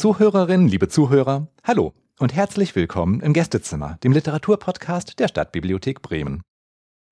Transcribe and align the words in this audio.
Zuhörerinnen, 0.00 0.66
liebe 0.66 0.88
Zuhörer, 0.88 1.48
hallo 1.62 1.92
und 2.18 2.34
herzlich 2.34 2.74
willkommen 2.74 3.20
im 3.20 3.34
Gästezimmer, 3.34 3.98
dem 4.02 4.12
Literaturpodcast 4.12 5.18
der 5.18 5.28
Stadtbibliothek 5.28 6.00
Bremen. 6.00 6.40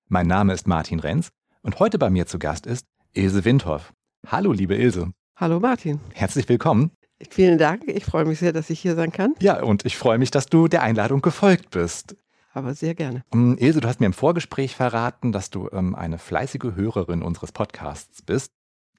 Mein 0.07 0.25
Name 0.25 0.53
ist 0.53 0.65
Martin 0.65 0.99
Renz 0.99 1.29
und 1.61 1.77
heute 1.77 1.99
bei 1.99 2.09
mir 2.09 2.25
zu 2.25 2.39
Gast 2.39 2.65
ist 2.65 2.87
Ilse 3.13 3.45
Windhoff. 3.45 3.93
Hallo, 4.25 4.53
liebe 4.53 4.75
Ilse. 4.75 5.11
Hallo, 5.35 5.59
Martin. 5.59 5.99
Herzlich 6.15 6.49
willkommen. 6.49 6.89
Vielen 7.29 7.59
Dank. 7.59 7.83
Ich 7.85 8.05
freue 8.05 8.25
mich 8.25 8.39
sehr, 8.39 8.53
dass 8.53 8.71
ich 8.71 8.79
hier 8.79 8.95
sein 8.95 9.11
kann. 9.11 9.35
Ja, 9.39 9.61
und 9.61 9.85
ich 9.85 9.95
freue 9.95 10.17
mich, 10.17 10.31
dass 10.31 10.47
du 10.47 10.67
der 10.67 10.81
Einladung 10.81 11.21
gefolgt 11.21 11.69
bist. 11.69 12.15
Aber 12.53 12.73
sehr 12.73 12.95
gerne. 12.95 13.23
Um, 13.29 13.55
Ilse, 13.59 13.81
du 13.81 13.87
hast 13.87 13.99
mir 13.99 14.07
im 14.07 14.13
Vorgespräch 14.13 14.75
verraten, 14.75 15.31
dass 15.31 15.51
du 15.51 15.69
ähm, 15.71 15.93
eine 15.93 16.17
fleißige 16.17 16.73
Hörerin 16.73 17.21
unseres 17.21 17.51
Podcasts 17.51 18.23
bist. 18.23 18.51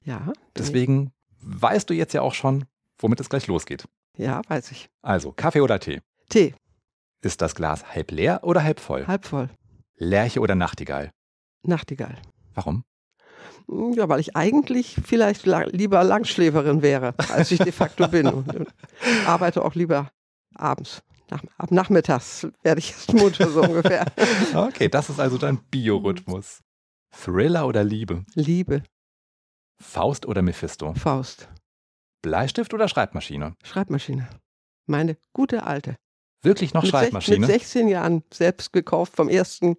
Ja. 0.05 0.31
Deswegen 0.57 1.11
weißt 1.41 1.89
du 1.89 1.93
jetzt 1.93 2.13
ja 2.13 2.21
auch 2.21 2.35
schon, 2.35 2.63
womit 3.01 3.19
es 3.19 3.29
gleich 3.29 3.47
losgeht. 3.47 3.87
Ja, 4.17 4.41
weiß 4.47 4.71
ich. 4.71 4.89
Also, 5.01 5.31
Kaffee 5.31 5.61
oder 5.61 5.79
Tee? 5.79 6.01
Tee. 6.29 6.53
Ist 7.21 7.41
das 7.41 7.55
Glas 7.55 7.93
halb 7.93 8.11
leer 8.11 8.39
oder 8.43 8.63
halb 8.63 8.79
voll? 8.79 9.05
Halb 9.07 9.25
voll. 9.25 9.49
Lerche 9.95 10.39
oder 10.39 10.55
Nachtigall? 10.55 11.11
Nachtigall. 11.63 12.17
Warum? 12.55 12.83
Hm, 13.67 13.93
ja, 13.93 14.09
weil 14.09 14.19
ich 14.19 14.35
eigentlich 14.35 14.97
vielleicht 15.03 15.45
la 15.45 15.63
lieber 15.63 16.03
Langschläferin 16.03 16.81
wäre, 16.81 17.13
als 17.29 17.51
ich 17.51 17.59
de 17.59 17.71
facto 17.71 18.07
bin. 18.07 18.27
Und, 18.27 18.55
und 18.55 18.73
arbeite 19.25 19.63
auch 19.63 19.75
lieber 19.75 20.11
abends. 20.55 21.03
Nach, 21.29 21.43
ab 21.57 21.71
nachmittags 21.71 22.47
werde 22.61 22.79
ich 22.79 22.89
jetzt 22.89 23.13
Mutter, 23.13 23.49
so 23.49 23.61
ungefähr. 23.61 24.05
okay, 24.55 24.89
das 24.89 25.09
ist 25.09 25.19
also 25.19 25.37
dein 25.37 25.57
Biorhythmus. 25.69 26.61
Thriller 27.11 27.67
oder 27.67 27.83
Liebe? 27.83 28.25
Liebe. 28.35 28.83
Faust 29.81 30.25
oder 30.25 30.41
Mephisto? 30.41 30.93
Faust. 30.93 31.47
Bleistift 32.21 32.73
oder 32.73 32.87
Schreibmaschine? 32.87 33.55
Schreibmaschine. 33.63 34.27
Meine 34.85 35.17
gute 35.33 35.63
alte. 35.63 35.95
Wirklich 36.41 36.73
noch 36.73 36.83
mit 36.83 36.91
Schreibmaschine? 36.91 37.39
Mit 37.39 37.49
16 37.49 37.87
Jahren 37.87 38.23
selbst 38.33 38.73
gekauft 38.73 39.15
vom 39.15 39.29
ersten 39.29 39.77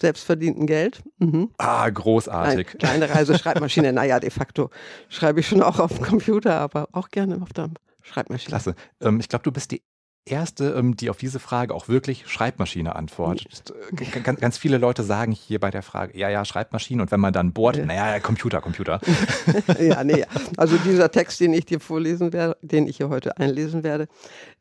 selbstverdienten 0.00 0.66
Geld. 0.66 1.02
Mhm. 1.18 1.50
Ah, 1.58 1.88
großartig. 1.88 2.52
Eine 2.52 2.64
kleine 2.64 3.10
Reiseschreibmaschine. 3.10 3.92
naja, 3.92 4.20
de 4.20 4.30
facto 4.30 4.70
schreibe 5.08 5.40
ich 5.40 5.48
schon 5.48 5.62
auch 5.62 5.78
auf 5.78 5.94
dem 5.96 6.04
Computer, 6.04 6.60
aber 6.60 6.88
auch 6.92 7.08
gerne 7.08 7.40
auf 7.40 7.52
der 7.52 7.70
Schreibmaschine. 8.02 8.48
Klasse. 8.48 8.74
Ähm, 9.00 9.20
ich 9.20 9.28
glaube, 9.28 9.44
du 9.44 9.52
bist 9.52 9.70
die 9.70 9.82
erste, 10.26 10.70
ähm, 10.70 10.96
die 10.96 11.10
auf 11.10 11.16
diese 11.16 11.38
Frage 11.38 11.74
auch 11.74 11.88
wirklich 11.88 12.26
Schreibmaschine 12.28 12.96
antwortet. 12.96 13.72
Äh, 13.98 14.20
ganz, 14.20 14.40
ganz, 14.40 14.58
viele 14.58 14.78
Leute 14.78 15.02
sagen 15.02 15.32
hier 15.32 15.60
bei 15.60 15.70
der 15.70 15.82
Frage, 15.82 16.18
ja, 16.18 16.28
ja, 16.28 16.44
Schreibmaschine. 16.44 17.02
Und 17.02 17.10
wenn 17.10 17.20
man 17.20 17.32
dann 17.32 17.52
bohrt, 17.52 17.76
ja. 17.76 17.84
naja, 17.84 18.20
Computer, 18.20 18.60
Computer. 18.60 19.00
ja, 19.78 20.02
nee. 20.04 20.24
Also 20.56 20.76
dieser 20.78 21.10
Text, 21.10 21.40
den 21.40 21.52
ich 21.52 21.66
dir 21.66 21.80
vorlesen 21.80 22.32
werde, 22.32 22.56
den 22.62 22.86
ich 22.86 22.96
hier 22.96 23.08
heute 23.08 23.36
einlesen 23.36 23.82
werde, 23.82 24.08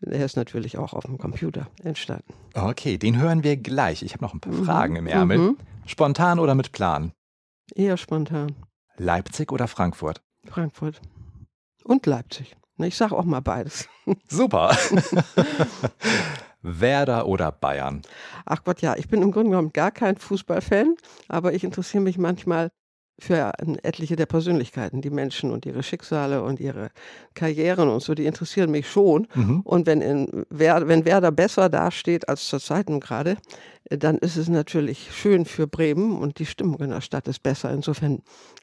der 0.02 0.26
ist 0.26 0.36
natürlich 0.36 0.78
auch 0.78 0.94
auf 0.94 1.06
dem 1.06 1.18
Computer 1.18 1.68
entstanden. 1.84 2.34
Okay, 2.54 2.98
den 2.98 3.20
hören 3.20 3.44
wir 3.44 3.58
gleich. 3.58 4.04
Ich 4.04 4.14
habe 4.14 4.24
noch 4.24 4.34
ein 4.34 4.40
paar 4.40 4.54
mhm. 4.54 4.66
Fragen 4.66 4.96
im 4.96 5.08
Ärmel. 5.08 5.38
Mhm. 5.38 5.58
Spontan 5.86 6.40
oder 6.40 6.56
mit 6.56 6.72
Plan? 6.72 7.14
Eher 7.74 7.98
spontan. 7.98 8.56
Leipzig 8.98 9.52
oder 9.52 9.68
Frankfurt? 9.68 10.22
Frankfurt. 10.46 11.02
Und 11.84 12.06
Leipzig. 12.06 12.56
Ich 12.78 12.96
sage 12.96 13.16
auch 13.16 13.26
mal 13.26 13.42
beides. 13.42 13.88
Super. 14.28 14.76
Werder 16.62 17.28
oder 17.28 17.52
Bayern? 17.52 18.02
Ach 18.46 18.64
Gott, 18.64 18.82
ja, 18.82 18.96
ich 18.96 19.10
bin 19.10 19.22
im 19.22 19.32
Grunde 19.32 19.50
genommen 19.52 19.74
gar 19.74 19.92
kein 19.92 20.16
Fußballfan, 20.16 20.96
aber 21.28 21.54
ich 21.54 21.64
interessiere 21.64 22.04
mich 22.04 22.18
manchmal 22.18 22.70
für 23.20 23.52
etliche 23.84 24.16
der 24.16 24.26
Persönlichkeiten, 24.26 25.02
die 25.02 25.12
Menschen 25.12 25.52
und 25.52 25.66
ihre 25.66 25.84
Schicksale 25.84 26.42
und 26.42 26.60
ihre 26.60 26.90
Karrieren 27.36 27.90
und 27.90 28.02
so, 28.02 28.16
die 28.16 28.26
interessieren 28.26 28.72
mich 28.72 28.90
schon. 28.90 29.28
Mhm. 29.36 29.62
Und 29.62 29.86
wenn, 29.86 30.02
in, 30.02 30.46
wenn 30.50 31.06
Werder 31.06 31.32
besser 31.32 31.70
dasteht 31.70 32.28
als 32.28 32.48
zur 32.48 32.60
Zeiten 32.60 33.00
gerade, 33.00 33.38
dann 33.98 34.18
ist 34.18 34.38
es 34.38 34.50
natürlich 34.50 35.10
schön 35.14 35.46
für 35.46 35.68
Bremen 35.68 36.18
und 36.18 36.40
die 36.40 36.46
Stimmung 36.46 36.80
in 36.80 36.90
der 36.90 37.02
Stadt 37.02 37.28
ist 37.28 37.44
besser. 37.44 37.72
Insofern, 37.72 38.22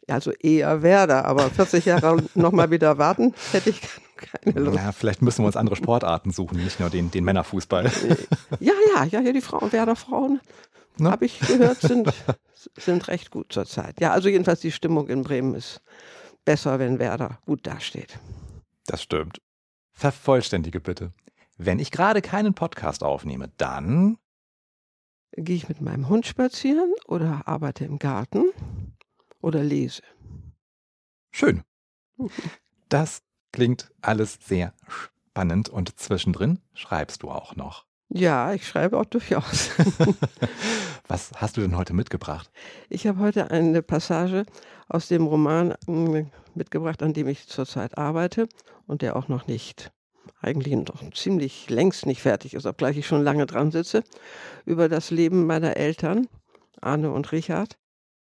also 0.09 0.33
eher 0.33 0.83
Werder, 0.83 1.25
aber 1.25 1.51
40 1.51 1.85
Jahre 1.85 2.23
nochmal 2.35 2.71
wieder 2.71 2.99
warten, 2.99 3.35
hätte 3.53 3.71
ich 3.71 3.81
keine 4.17 4.61
Lust. 4.61 4.77
Ja, 4.79 4.93
vielleicht 4.93 5.23
müssen 5.23 5.43
wir 5.43 5.47
uns 5.47 5.57
andere 5.57 5.77
Sportarten 5.77 6.31
suchen, 6.31 6.63
nicht 6.63 6.81
nur 6.81 6.91
den, 6.91 7.11
den 7.11 7.25
Männerfußball. 7.25 7.91
Ja, 8.61 8.73
ja, 8.95 9.05
ja, 9.05 9.21
ja, 9.21 9.33
die 9.33 9.41
Frauen, 9.41 9.73
Werder 9.73 9.97
Frauen, 9.97 10.41
ne? 10.99 11.11
habe 11.11 11.27
ich 11.27 11.39
gehört, 11.41 11.81
sind, 11.81 12.13
sind 12.77 13.09
recht 13.09 13.31
gut 13.31 13.53
zurzeit. 13.53 14.01
Ja, 14.01 14.13
also 14.13 14.29
jedenfalls 14.29 14.61
die 14.61 14.73
Stimmung 14.73 15.09
in 15.09 15.23
Bremen 15.23 15.55
ist 15.55 15.81
besser, 16.45 16.79
wenn 16.79 16.99
Werder 16.99 17.39
gut 17.47 17.67
dasteht. 17.67 18.19
Das 18.87 19.03
stimmt. 19.03 19.41
Vervollständige 19.93 20.81
bitte. 20.81 21.13
Wenn 21.57 21.79
ich 21.79 21.91
gerade 21.91 22.23
keinen 22.23 22.55
Podcast 22.55 23.03
aufnehme, 23.05 23.51
dann 23.59 24.17
gehe 25.37 25.57
ich 25.57 25.69
mit 25.69 25.81
meinem 25.81 26.09
Hund 26.09 26.27
spazieren 26.27 26.93
oder 27.07 27.47
arbeite 27.47 27.85
im 27.85 27.99
Garten 27.99 28.53
oder 29.41 29.63
lese. 29.63 30.03
Schön. 31.31 31.63
Das 32.89 33.23
klingt 33.53 33.93
alles 34.03 34.41
sehr 34.43 34.75
spannend 34.89 35.69
und 35.69 35.97
zwischendrin 36.01 36.59
schreibst 36.75 37.23
du 37.23 37.31
auch 37.31 37.55
noch. 37.55 37.87
Ja, 38.09 38.53
ich 38.53 38.67
schreibe 38.67 38.99
auch 38.99 39.05
durchaus. 39.05 39.71
Was 41.07 41.31
hast 41.37 41.57
du 41.57 41.61
denn 41.61 41.77
heute 41.77 41.93
mitgebracht? 41.95 42.51
Ich 42.89 43.07
habe 43.07 43.21
heute 43.21 43.53
eine 43.53 43.83
Passage 43.83 44.45
aus 44.89 45.07
dem 45.07 45.25
Roman 45.25 45.75
hm, 45.87 46.31
mitgebracht, 46.57 47.05
an 47.05 47.13
dem 47.13 47.29
ich 47.29 47.47
zurzeit 47.47 47.97
arbeite 47.97 48.49
und 48.89 49.03
der 49.03 49.15
auch 49.15 49.29
noch 49.29 49.47
nicht, 49.47 49.93
eigentlich 50.41 50.75
noch 50.75 51.11
ziemlich 51.13 51.69
längst 51.69 52.07
nicht 52.07 52.23
fertig 52.23 52.55
ist, 52.55 52.67
obgleich 52.67 52.97
ich 52.97 53.07
schon 53.07 53.23
lange 53.23 53.47
dran 53.47 53.71
sitze, 53.71 54.03
über 54.65 54.89
das 54.89 55.11
Leben 55.11 55.47
meiner 55.47 55.77
Eltern, 55.77 56.29
Arne 56.81 57.13
und 57.13 57.33
Richard, 57.33 57.79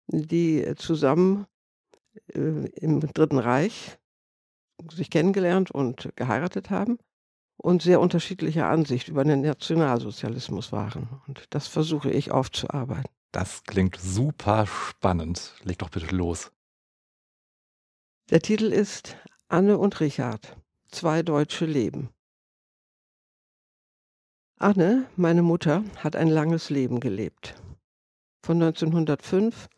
die 0.06 0.74
zusammen 0.76 1.46
äh, 2.32 2.38
im 2.40 3.00
Dritten 3.00 3.38
Reich 3.38 3.98
sich 4.90 5.10
kennengelernt 5.10 5.70
und 5.70 6.10
geheiratet 6.16 6.70
haben 6.70 6.98
und 7.56 7.82
sehr 7.82 8.00
unterschiedlicher 8.00 8.66
Ansicht 8.68 9.08
über 9.08 9.24
den 9.24 9.40
Nationalsozialismus 9.40 10.72
waren. 10.72 11.08
Und 11.26 11.44
das 11.50 11.66
versuche 11.66 12.10
ich 12.10 12.30
aufzuarbeiten. 12.30 13.10
Das 13.32 13.64
klingt 13.64 13.96
super 13.96 14.66
spannend. 14.66 15.54
Leg 15.64 15.78
doch 15.78 15.90
bitte 15.90 16.14
los. 16.14 16.52
Der 18.30 18.40
Titel 18.40 18.66
ist 18.66 19.16
Anne 19.48 19.78
und 19.78 20.00
Richard. 20.00 20.56
Zwei 20.94 21.24
deutsche 21.24 21.66
Leben. 21.66 22.08
Anne, 24.60 25.10
meine 25.16 25.42
Mutter, 25.42 25.82
hat 25.96 26.14
ein 26.14 26.28
langes 26.28 26.70
Leben 26.70 27.00
gelebt. 27.00 27.60
Von 28.46 28.62
1905 28.62 29.68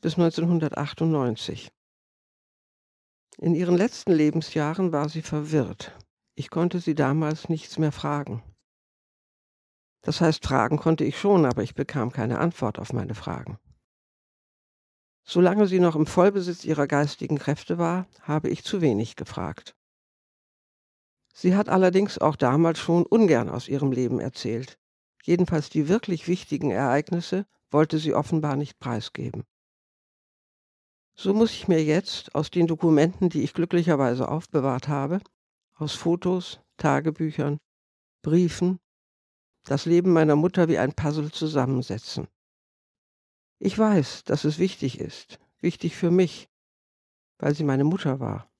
bis 0.00 0.14
1998. 0.14 1.72
In 3.38 3.56
ihren 3.56 3.76
letzten 3.76 4.12
Lebensjahren 4.12 4.92
war 4.92 5.08
sie 5.08 5.22
verwirrt. 5.22 5.98
Ich 6.36 6.48
konnte 6.48 6.78
sie 6.78 6.94
damals 6.94 7.48
nichts 7.48 7.76
mehr 7.80 7.90
fragen. 7.90 8.44
Das 10.02 10.20
heißt, 10.20 10.46
fragen 10.46 10.76
konnte 10.76 11.02
ich 11.02 11.18
schon, 11.18 11.44
aber 11.44 11.64
ich 11.64 11.74
bekam 11.74 12.12
keine 12.12 12.38
Antwort 12.38 12.78
auf 12.78 12.92
meine 12.92 13.16
Fragen. 13.16 13.58
Solange 15.24 15.66
sie 15.66 15.80
noch 15.80 15.96
im 15.96 16.06
Vollbesitz 16.06 16.64
ihrer 16.64 16.86
geistigen 16.86 17.38
Kräfte 17.38 17.78
war, 17.78 18.06
habe 18.20 18.48
ich 18.48 18.62
zu 18.62 18.80
wenig 18.80 19.16
gefragt. 19.16 19.74
Sie 21.32 21.56
hat 21.56 21.68
allerdings 21.68 22.18
auch 22.18 22.36
damals 22.36 22.78
schon 22.78 23.04
ungern 23.04 23.48
aus 23.48 23.68
ihrem 23.68 23.90
Leben 23.90 24.20
erzählt. 24.20 24.78
Jedenfalls 25.22 25.70
die 25.70 25.88
wirklich 25.88 26.28
wichtigen 26.28 26.70
Ereignisse 26.70 27.46
wollte 27.70 27.98
sie 27.98 28.14
offenbar 28.14 28.56
nicht 28.56 28.78
preisgeben. 28.78 29.44
So 31.14 31.34
muss 31.34 31.52
ich 31.52 31.68
mir 31.68 31.82
jetzt 31.82 32.34
aus 32.34 32.50
den 32.50 32.66
Dokumenten, 32.66 33.28
die 33.28 33.42
ich 33.42 33.54
glücklicherweise 33.54 34.28
aufbewahrt 34.28 34.88
habe, 34.88 35.20
aus 35.74 35.94
Fotos, 35.94 36.60
Tagebüchern, 36.76 37.58
Briefen, 38.22 38.78
das 39.64 39.84
Leben 39.84 40.12
meiner 40.12 40.36
Mutter 40.36 40.68
wie 40.68 40.78
ein 40.78 40.92
Puzzle 40.92 41.30
zusammensetzen. 41.30 42.28
Ich 43.58 43.78
weiß, 43.78 44.24
dass 44.24 44.44
es 44.44 44.58
wichtig 44.58 44.98
ist, 44.98 45.38
wichtig 45.60 45.96
für 45.96 46.10
mich, 46.10 46.48
weil 47.38 47.54
sie 47.54 47.64
meine 47.64 47.84
Mutter 47.84 48.20
war. 48.20 48.51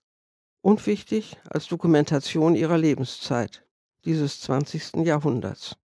Und 0.62 0.87
wichtig 0.87 1.37
als 1.50 1.67
Dokumentation 1.67 2.55
ihrer 2.55 2.79
Lebenszeit, 2.79 3.67
dieses 4.05 4.41
20. 4.43 5.05
Jahrhunderts. 5.05 5.76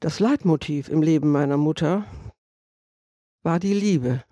Das 0.00 0.18
Leitmotiv 0.18 0.88
im 0.88 1.00
Leben 1.00 1.30
meiner 1.30 1.56
Mutter 1.56 2.04
war 3.42 3.60
die 3.60 3.72
Liebe. 3.72 4.24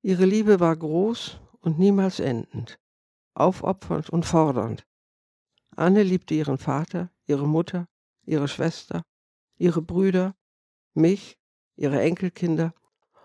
Ihre 0.00 0.24
Liebe 0.24 0.60
war 0.60 0.76
groß 0.76 1.40
und 1.60 1.80
niemals 1.80 2.20
endend, 2.20 2.78
aufopfernd 3.34 4.08
und 4.08 4.24
fordernd. 4.24 4.86
Anne 5.74 6.04
liebte 6.04 6.34
ihren 6.34 6.58
Vater, 6.58 7.10
ihre 7.26 7.48
Mutter, 7.48 7.88
ihre 8.24 8.46
Schwester, 8.46 9.02
ihre 9.56 9.82
Brüder, 9.82 10.36
mich, 10.94 11.36
ihre 11.74 12.00
Enkelkinder 12.00 12.74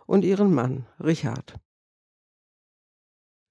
und 0.08 0.26
ihren 0.26 0.52
Mann, 0.52 0.88
Richard. 1.00 1.60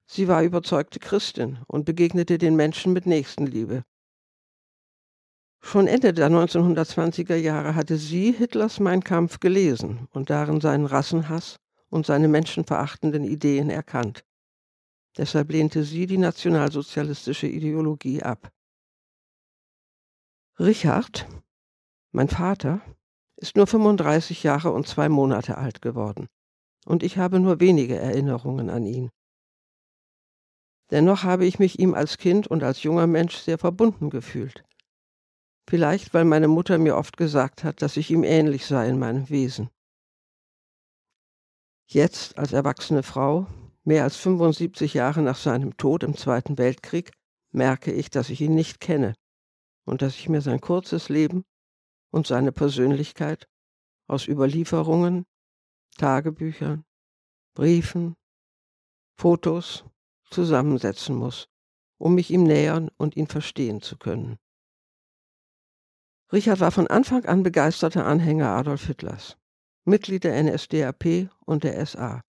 Sie 0.06 0.28
war 0.28 0.42
überzeugte 0.42 1.00
Christin 1.00 1.58
und 1.66 1.84
begegnete 1.84 2.38
den 2.38 2.56
Menschen 2.56 2.92
mit 2.92 3.06
Nächstenliebe. 3.06 3.84
Schon 5.60 5.88
Ende 5.88 6.12
der 6.12 6.30
1920er 6.30 7.34
Jahre 7.34 7.74
hatte 7.74 7.96
sie 7.96 8.30
Hitlers 8.30 8.78
Mein 8.78 9.02
Kampf 9.02 9.40
gelesen 9.40 10.06
und 10.12 10.30
darin 10.30 10.60
seinen 10.60 10.86
Rassenhass 10.86 11.56
und 11.90 12.06
seine 12.06 12.28
menschenverachtenden 12.28 13.24
Ideen 13.24 13.68
erkannt. 13.68 14.24
Deshalb 15.16 15.50
lehnte 15.50 15.82
sie 15.82 16.06
die 16.06 16.18
nationalsozialistische 16.18 17.48
Ideologie 17.48 18.22
ab. 18.22 18.52
Richard, 20.58 21.26
mein 22.12 22.28
Vater, 22.28 22.80
ist 23.36 23.56
nur 23.56 23.66
35 23.66 24.42
Jahre 24.42 24.70
und 24.70 24.86
zwei 24.86 25.08
Monate 25.08 25.58
alt 25.58 25.82
geworden, 25.82 26.28
und 26.84 27.02
ich 27.02 27.18
habe 27.18 27.40
nur 27.40 27.60
wenige 27.60 27.96
Erinnerungen 27.96 28.70
an 28.70 28.86
ihn. 28.86 29.10
Dennoch 30.90 31.24
habe 31.24 31.46
ich 31.46 31.58
mich 31.58 31.78
ihm 31.78 31.94
als 31.94 32.18
Kind 32.18 32.46
und 32.46 32.62
als 32.62 32.82
junger 32.82 33.06
Mensch 33.06 33.36
sehr 33.36 33.58
verbunden 33.58 34.10
gefühlt. 34.10 34.64
Vielleicht, 35.68 36.14
weil 36.14 36.24
meine 36.24 36.46
Mutter 36.46 36.78
mir 36.78 36.96
oft 36.96 37.16
gesagt 37.16 37.64
hat, 37.64 37.82
dass 37.82 37.96
ich 37.96 38.10
ihm 38.10 38.22
ähnlich 38.22 38.66
sei 38.66 38.88
in 38.88 38.98
meinem 38.98 39.28
Wesen. 39.28 39.70
Jetzt, 41.88 42.38
als 42.38 42.52
erwachsene 42.52 43.02
Frau, 43.02 43.48
mehr 43.84 44.04
als 44.04 44.16
75 44.16 44.94
Jahre 44.94 45.22
nach 45.22 45.36
seinem 45.36 45.76
Tod 45.76 46.04
im 46.04 46.16
Zweiten 46.16 46.58
Weltkrieg, 46.58 47.12
merke 47.52 47.92
ich, 47.92 48.10
dass 48.10 48.30
ich 48.30 48.40
ihn 48.40 48.54
nicht 48.54 48.80
kenne 48.80 49.14
und 49.86 50.02
dass 50.02 50.16
ich 50.16 50.28
mir 50.28 50.40
sein 50.40 50.60
kurzes 50.60 51.08
Leben 51.08 51.44
und 52.12 52.26
seine 52.26 52.52
Persönlichkeit 52.52 53.48
aus 54.08 54.28
Überlieferungen, 54.28 55.26
Tagebüchern, 55.96 56.84
Briefen, 57.54 58.14
Fotos 59.18 59.84
zusammensetzen 60.30 61.16
muss, 61.16 61.48
um 61.98 62.14
mich 62.14 62.30
ihm 62.30 62.42
nähern 62.42 62.90
und 62.96 63.16
ihn 63.16 63.26
verstehen 63.26 63.80
zu 63.80 63.96
können. 63.96 64.38
Richard 66.32 66.60
war 66.60 66.72
von 66.72 66.88
Anfang 66.88 67.24
an 67.24 67.42
begeisterter 67.42 68.04
Anhänger 68.04 68.48
Adolf 68.48 68.86
Hitlers, 68.86 69.36
Mitglied 69.84 70.24
der 70.24 70.42
NSDAP 70.42 71.30
und 71.44 71.62
der 71.62 71.84
SA, 71.86 72.20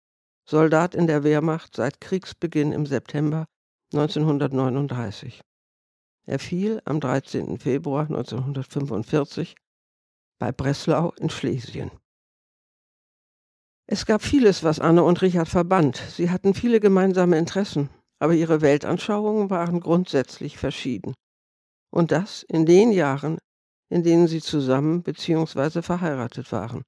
Soldat 0.44 0.94
in 0.94 1.06
der 1.06 1.24
Wehrmacht 1.24 1.74
seit 1.74 2.00
Kriegsbeginn 2.00 2.72
im 2.72 2.86
September 2.86 3.46
1939. 3.92 5.40
Er 6.26 6.38
fiel 6.38 6.82
am 6.84 7.00
13. 7.00 7.58
Februar 7.58 8.02
1945 8.02 9.54
bei 10.38 10.52
Breslau 10.52 11.12
in 11.18 11.30
Schlesien. 11.30 11.90
Es 13.88 14.04
gab 14.04 14.22
vieles, 14.22 14.64
was 14.64 14.80
Anne 14.80 15.04
und 15.04 15.22
Richard 15.22 15.48
verband. 15.48 15.96
Sie 15.96 16.30
hatten 16.30 16.54
viele 16.54 16.80
gemeinsame 16.80 17.38
Interessen, 17.38 17.88
aber 18.18 18.34
ihre 18.34 18.60
Weltanschauungen 18.60 19.48
waren 19.48 19.78
grundsätzlich 19.78 20.58
verschieden. 20.58 21.14
Und 21.90 22.10
das 22.10 22.42
in 22.42 22.66
den 22.66 22.90
Jahren, 22.90 23.38
in 23.88 24.02
denen 24.02 24.26
sie 24.26 24.40
zusammen 24.40 25.04
bzw. 25.04 25.82
verheiratet 25.82 26.50
waren, 26.50 26.82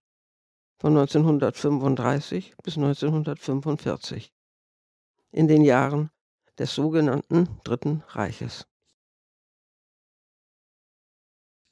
von 0.81 0.97
1935 0.97 2.55
bis 2.65 2.77
1945, 2.77 4.33
in 5.31 5.47
den 5.47 5.63
Jahren 5.63 6.11
des 6.59 6.75
sogenannten 6.75 7.49
Dritten 7.63 8.03
Reiches. 8.09 8.67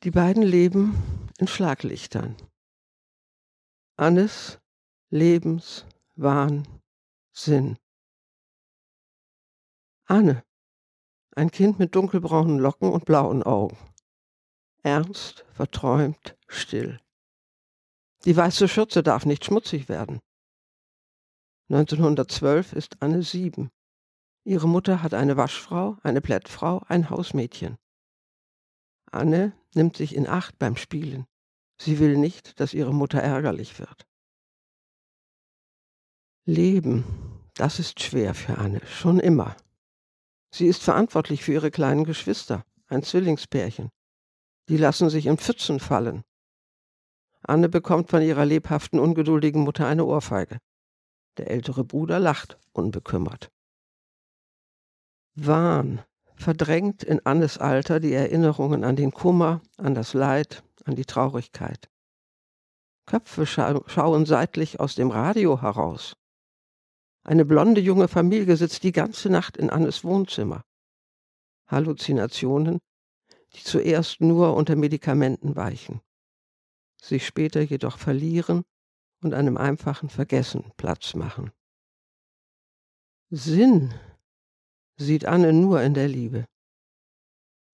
Die 0.05 0.13
beiden 0.13 0.45
leben 0.45 0.95
in 1.39 1.49
Schlaglichtern. 1.49 2.37
Annes 3.97 4.61
Lebens, 5.11 5.85
Wahn, 6.17 6.67
Sinn. 7.33 7.79
Anne, 10.07 10.45
ein 11.35 11.51
Kind 11.51 11.79
mit 11.79 11.95
dunkelbraunen 11.95 12.59
Locken 12.59 12.91
und 12.91 13.05
blauen 13.05 13.43
Augen 13.43 13.77
ernst, 14.87 15.45
verträumt, 15.53 16.37
still. 16.47 17.01
Die 18.25 18.37
weiße 18.37 18.69
Schürze 18.69 19.03
darf 19.03 19.27
nicht 19.27 19.45
schmutzig 19.45 19.89
werden. 19.89 20.21
1912 21.71 22.73
ist 22.73 23.03
Anne 23.03 23.25
sieben. 23.25 23.73
Ihre 24.45 24.69
Mutter 24.69 25.03
hat 25.03 25.13
eine 25.13 25.37
Waschfrau, 25.37 25.99
eine 26.05 26.21
Plättfrau, 26.21 26.83
ein 26.87 27.11
Hausmädchen. 27.11 27.79
Anne 29.11 29.53
nimmt 29.75 29.97
sich 29.97 30.15
in 30.15 30.29
Acht 30.29 30.57
beim 30.61 30.77
Spielen. 30.77 31.27
Sie 31.79 31.99
will 31.99 32.17
nicht, 32.17 32.61
dass 32.61 32.73
ihre 32.73 32.95
Mutter 32.95 33.21
ärgerlich 33.21 33.81
wird. 33.81 34.07
Leben, 36.49 37.05
das 37.55 37.81
ist 37.81 38.01
schwer 38.01 38.33
für 38.33 38.57
Anne, 38.59 38.81
schon 38.87 39.19
immer. 39.19 39.57
Sie 40.55 40.69
ist 40.69 40.81
verantwortlich 40.81 41.43
für 41.43 41.55
ihre 41.55 41.73
kleinen 41.73 42.05
Geschwister, 42.05 42.65
ein 42.87 43.03
Zwillingspärchen. 43.03 43.91
Die 44.69 44.77
lassen 44.77 45.11
sich 45.11 45.27
in 45.27 45.39
Pfützen 45.39 45.81
fallen. 45.81 46.23
Anne 47.43 47.69
bekommt 47.69 48.11
von 48.11 48.23
ihrer 48.23 48.45
lebhaften, 48.45 49.01
ungeduldigen 49.01 49.63
Mutter 49.63 49.89
eine 49.89 50.05
Ohrfeige. 50.05 50.59
Der 51.37 51.51
ältere 51.51 51.83
Bruder 51.83 52.21
lacht 52.21 52.59
unbekümmert. 52.73 53.51
Wahn 55.35 56.05
verdrängt 56.37 57.03
in 57.03 57.27
Annes 57.27 57.59
Alter 57.59 57.99
die 57.99 58.13
Erinnerungen 58.13 58.85
an 58.85 58.95
den 58.95 59.11
Kummer, 59.11 59.63
an 59.79 59.97
das 59.97 60.15
Leid, 60.15 60.63
an 60.85 60.95
die 60.95 61.07
Traurigkeit. 61.07 61.89
Köpfe 63.05 63.47
scha 63.47 63.81
schauen 63.89 64.27
seitlich 64.27 64.79
aus 64.79 64.95
dem 64.95 65.11
Radio 65.11 65.61
heraus. 65.61 66.17
Eine 67.27 67.45
blonde 67.45 67.81
junge 67.81 68.07
Familie 68.09 68.57
sitzt 68.57 68.85
die 68.85 68.93
ganze 68.93 69.29
Nacht 69.29 69.57
in 69.57 69.69
Annes 69.69 70.05
Wohnzimmer. 70.05 70.63
Halluzinationen 71.67 72.79
die 73.55 73.63
zuerst 73.63 74.21
nur 74.21 74.55
unter 74.55 74.77
Medikamenten 74.77 75.57
weichen, 75.57 76.01
sich 77.01 77.27
später 77.27 77.61
jedoch 77.61 77.99
verlieren 77.99 78.63
und 79.23 79.35
einem 79.35 79.57
einfachen 79.57 80.09
Vergessen 80.09 80.73
Platz 80.77 81.15
machen. 81.15 81.53
Sinn 83.31 83.95
sieht 84.99 85.25
Anne 85.25 85.53
nur 85.53 85.83
in 85.83 85.95
der 85.95 86.09
Liebe. 86.09 86.45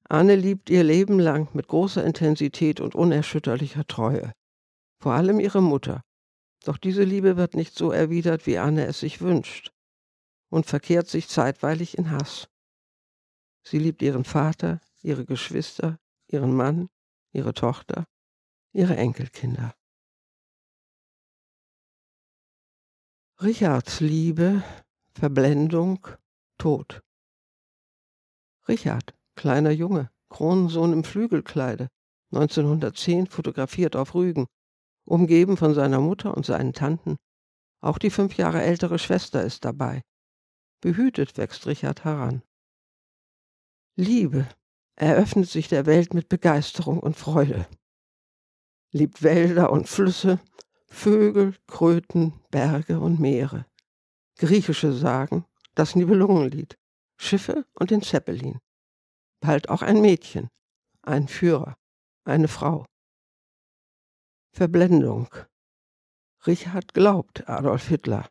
Anne 0.08 0.36
liebt 0.36 0.70
ihr 0.70 0.84
Leben 0.84 1.18
lang 1.18 1.48
mit 1.54 1.68
großer 1.68 2.04
Intensität 2.04 2.80
und 2.80 2.94
unerschütterlicher 2.94 3.86
Treue, 3.86 4.32
vor 5.00 5.12
allem 5.12 5.40
ihre 5.40 5.62
Mutter. 5.62 6.02
Doch 6.62 6.76
diese 6.78 7.02
Liebe 7.02 7.36
wird 7.36 7.54
nicht 7.54 7.74
so 7.74 7.90
erwidert, 7.90 8.46
wie 8.46 8.58
Anne 8.58 8.86
es 8.86 9.00
sich 9.00 9.20
wünscht, 9.20 9.72
und 10.48 10.66
verkehrt 10.66 11.08
sich 11.08 11.28
zeitweilig 11.28 11.98
in 11.98 12.10
Hass. 12.10 12.48
Sie 13.64 13.78
liebt 13.78 14.02
ihren 14.02 14.24
Vater, 14.24 14.80
ihre 15.02 15.24
Geschwister, 15.24 15.98
ihren 16.28 16.54
Mann, 16.54 16.88
ihre 17.32 17.54
Tochter, 17.54 18.06
ihre 18.72 18.96
Enkelkinder. 18.96 19.74
Richards 23.40 24.00
Liebe, 24.00 24.62
Verblendung, 25.14 26.06
Tod. 26.58 27.02
Richard, 28.68 29.14
kleiner 29.34 29.72
Junge, 29.72 30.10
Kronensohn 30.28 30.92
im 30.92 31.02
Flügelkleide, 31.02 31.88
1910 32.30 33.26
fotografiert 33.26 33.96
auf 33.96 34.14
Rügen, 34.14 34.46
umgeben 35.04 35.56
von 35.56 35.74
seiner 35.74 36.00
Mutter 36.00 36.36
und 36.36 36.46
seinen 36.46 36.72
Tanten. 36.72 37.16
Auch 37.80 37.98
die 37.98 38.10
fünf 38.10 38.36
Jahre 38.36 38.62
ältere 38.62 38.98
Schwester 38.98 39.42
ist 39.42 39.64
dabei. 39.64 40.02
Behütet 40.80 41.36
wächst 41.36 41.66
Richard 41.66 42.04
heran. 42.04 42.42
Liebe, 43.96 44.48
eröffnet 44.96 45.48
sich 45.48 45.68
der 45.68 45.86
Welt 45.86 46.14
mit 46.14 46.28
Begeisterung 46.28 47.00
und 47.00 47.16
Freude. 47.16 47.66
Liebt 48.90 49.22
Wälder 49.22 49.72
und 49.72 49.88
Flüsse, 49.88 50.40
Vögel, 50.86 51.54
Kröten, 51.66 52.34
Berge 52.50 53.00
und 53.00 53.18
Meere. 53.20 53.66
Griechische 54.36 54.92
Sagen, 54.92 55.44
das 55.74 55.96
Nibelungenlied, 55.96 56.78
Schiffe 57.16 57.64
und 57.74 57.90
den 57.90 58.02
Zeppelin. 58.02 58.58
Bald 59.40 59.68
auch 59.68 59.82
ein 59.82 60.00
Mädchen, 60.00 60.48
ein 61.02 61.28
Führer, 61.28 61.76
eine 62.24 62.48
Frau. 62.48 62.86
Verblendung. 64.54 65.28
Richard 66.46 66.92
glaubt 66.92 67.48
Adolf 67.48 67.88
Hitler, 67.88 68.28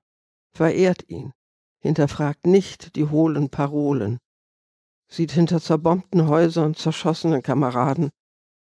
verehrt 0.53 1.09
ihn, 1.09 1.33
hinterfragt 1.79 2.45
nicht 2.45 2.95
die 2.95 3.05
hohlen 3.05 3.49
Parolen, 3.49 4.19
sieht 5.07 5.31
hinter 5.31 5.59
zerbombten 5.59 6.27
Häusern, 6.27 6.75
zerschossenen 6.75 7.41
Kameraden 7.41 8.11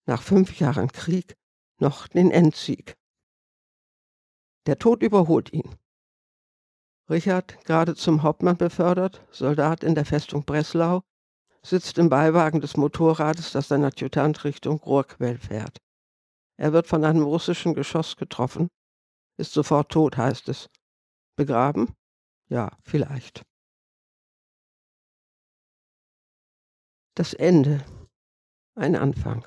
nach 0.05 0.21
fünf 0.21 0.61
Jahren 0.61 0.93
Krieg 0.93 1.35
noch 1.79 2.09
den 2.09 2.31
Endsieg. 2.31 2.95
Der 4.67 4.79
Tod 4.79 5.03
überholt 5.03 5.51
ihn. 5.51 5.77
Richard, 7.09 7.65
gerade 7.65 7.95
zum 7.95 8.23
Hauptmann 8.23 8.59
befördert, 8.59 9.25
Soldat 9.31 9.83
in 9.83 9.95
der 9.95 10.05
Festung 10.05 10.45
Breslau, 10.45 11.03
sitzt 11.63 11.97
im 11.97 12.11
Beiwagen 12.11 12.61
des 12.61 12.77
Motorrades, 12.77 13.53
das 13.53 13.69
sein 13.69 13.85
Adjutant 13.85 14.45
Richtung 14.45 14.79
Rohrquell 14.79 15.39
fährt. 15.39 15.79
Er 16.57 16.73
wird 16.73 16.87
von 16.87 17.05
einem 17.05 17.23
russischen 17.23 17.75
Geschoss 17.75 18.17
getroffen, 18.17 18.69
ist 19.39 19.53
sofort 19.53 19.93
tot, 19.93 20.17
heißt 20.17 20.49
es. 20.49 20.69
Begraben? 21.37 21.95
Ja, 22.49 22.77
vielleicht. 22.83 23.45
Das 27.15 27.35
Ende. 27.35 27.85
Ein 28.75 28.95
Anfang. 28.95 29.47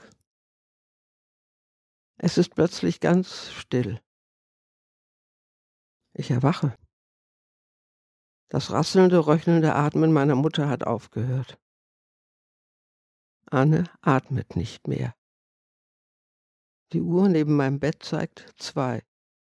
Es 2.18 2.38
ist 2.38 2.54
plötzlich 2.56 3.00
ganz 3.00 3.52
still. 3.52 4.02
Ich 6.14 6.32
erwache. 6.32 6.76
Das 8.50 8.72
rasselnde, 8.72 9.28
röchelnde 9.28 9.76
Atmen 9.76 10.12
meiner 10.12 10.36
Mutter 10.36 10.68
hat 10.68 10.84
aufgehört. 10.84 11.60
Anne 13.46 13.86
atmet 14.02 14.56
nicht 14.56 14.88
mehr. 14.88 15.16
Die 16.92 17.02
Uhr 17.02 17.30
neben 17.30 17.56
meinem 17.56 17.80
Bett 17.80 18.02
zeigt 18.02 18.52
zwei, 18.58 19.04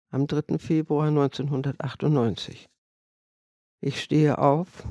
am 0.09 0.27
3. 0.27 0.59
Februar 0.59 1.07
1998. 1.07 2.69
Ich 3.79 3.99
stehe 3.99 4.37
auf, 4.37 4.83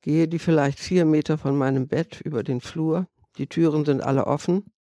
gehe 0.00 0.28
die 0.28 0.38
vielleicht 0.38 0.78
vier 0.78 1.04
Meter 1.04 1.36
von 1.36 1.58
meinem 1.58 1.88
Bett 1.88 2.20
über 2.20 2.44
den 2.44 2.60
Flur, 2.60 3.08
die 3.36 3.48
Türen 3.48 3.84
sind 3.84 4.00
alle 4.00 4.28
offen, 4.28 4.72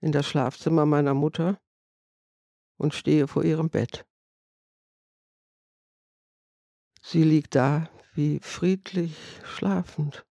in 0.00 0.10
das 0.10 0.26
Schlafzimmer 0.26 0.86
meiner 0.86 1.14
Mutter 1.14 1.60
und 2.76 2.92
stehe 2.92 3.28
vor 3.28 3.44
ihrem 3.44 3.70
Bett. 3.70 4.04
Sie 7.00 7.22
liegt 7.22 7.54
da 7.54 7.88
wie 8.14 8.40
friedlich 8.40 9.16
schlafend. 9.44 10.26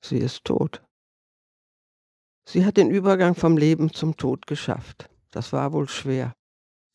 Sie 0.00 0.18
ist 0.18 0.44
tot. 0.44 0.87
Sie 2.50 2.64
hat 2.64 2.78
den 2.78 2.90
Übergang 2.90 3.34
vom 3.34 3.58
Leben 3.58 3.92
zum 3.92 4.16
Tod 4.16 4.46
geschafft. 4.46 5.10
Das 5.30 5.52
war 5.52 5.74
wohl 5.74 5.86
schwer. 5.86 6.34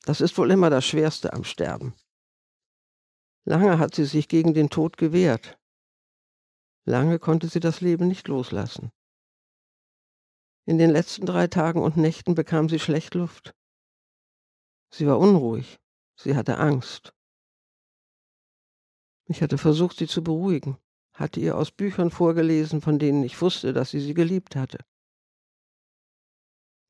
Das 0.01 0.19
ist 0.19 0.35
wohl 0.39 0.49
immer 0.49 0.71
das 0.71 0.83
Schwerste 0.83 1.31
am 1.31 1.43
Sterben. 1.43 1.93
Lange 3.45 3.77
hat 3.77 3.93
sie 3.93 4.05
sich 4.05 4.27
gegen 4.27 4.55
den 4.55 4.71
Tod 4.71 4.97
gewehrt. 4.97 5.59
Lange 6.85 7.19
konnte 7.19 7.47
sie 7.47 7.59
das 7.59 7.81
Leben 7.81 8.07
nicht 8.07 8.27
loslassen. 8.29 8.89
In 10.65 10.79
den 10.79 10.89
letzten 10.89 11.27
drei 11.27 11.45
Tagen 11.45 11.83
und 11.83 11.97
Nächten 11.97 12.33
bekam 12.33 12.67
sie 12.67 12.79
schlecht 12.79 13.13
Luft. 13.13 13.53
Sie 14.89 15.05
war 15.05 15.19
unruhig. 15.19 15.79
Sie 16.15 16.35
hatte 16.35 16.57
Angst. 16.57 17.13
Ich 19.27 19.43
hatte 19.43 19.59
versucht, 19.59 19.97
sie 19.99 20.07
zu 20.07 20.23
beruhigen, 20.23 20.79
hatte 21.13 21.39
ihr 21.39 21.55
aus 21.55 21.69
Büchern 21.69 22.09
vorgelesen, 22.09 22.81
von 22.81 22.97
denen 22.97 23.23
ich 23.23 23.39
wusste, 23.39 23.71
dass 23.71 23.91
sie 23.91 23.99
sie 23.99 24.15
geliebt 24.15 24.55
hatte. 24.55 24.79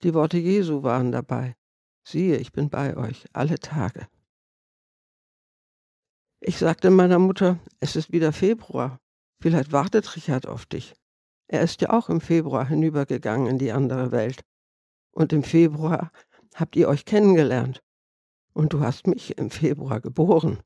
Die 0.03 0.13
Worte 0.13 0.38
Jesu 0.38 0.83
waren 0.83 1.13
dabei. 1.13 1.55
Siehe, 2.05 2.36
ich 2.36 2.51
bin 2.51 2.69
bei 2.69 2.98
euch 2.98 3.25
alle 3.31 3.57
Tage. 3.57 4.10
Ich 6.41 6.57
sagte 6.57 6.89
meiner 6.89 7.19
Mutter, 7.19 7.57
es 7.79 7.95
ist 7.95 8.12
wieder 8.12 8.33
Februar. 8.33 9.00
Vielleicht 9.39 9.72
wartet 9.72 10.13
Richard 10.17 10.45
auf 10.45 10.65
dich. 10.65 10.93
Er 11.48 11.62
ist 11.62 11.79
ja 11.79 11.91
auch 11.91 12.10
im 12.10 12.19
Februar 12.19 12.67
hinübergegangen 12.67 13.48
in 13.48 13.57
die 13.57 13.72
andere 13.72 14.12
Welt. 14.12 14.41
Und 15.12 15.31
im 15.31 15.43
Februar 15.43 16.12
habt 16.53 16.75
ihr 16.75 16.89
euch 16.89 17.05
kennengelernt. 17.05 17.81
Und 18.51 18.74
du 18.74 18.81
hast 18.81 19.07
mich 19.07 19.38
im 19.38 19.50
Februar 19.51 20.01
geboren. 20.01 20.62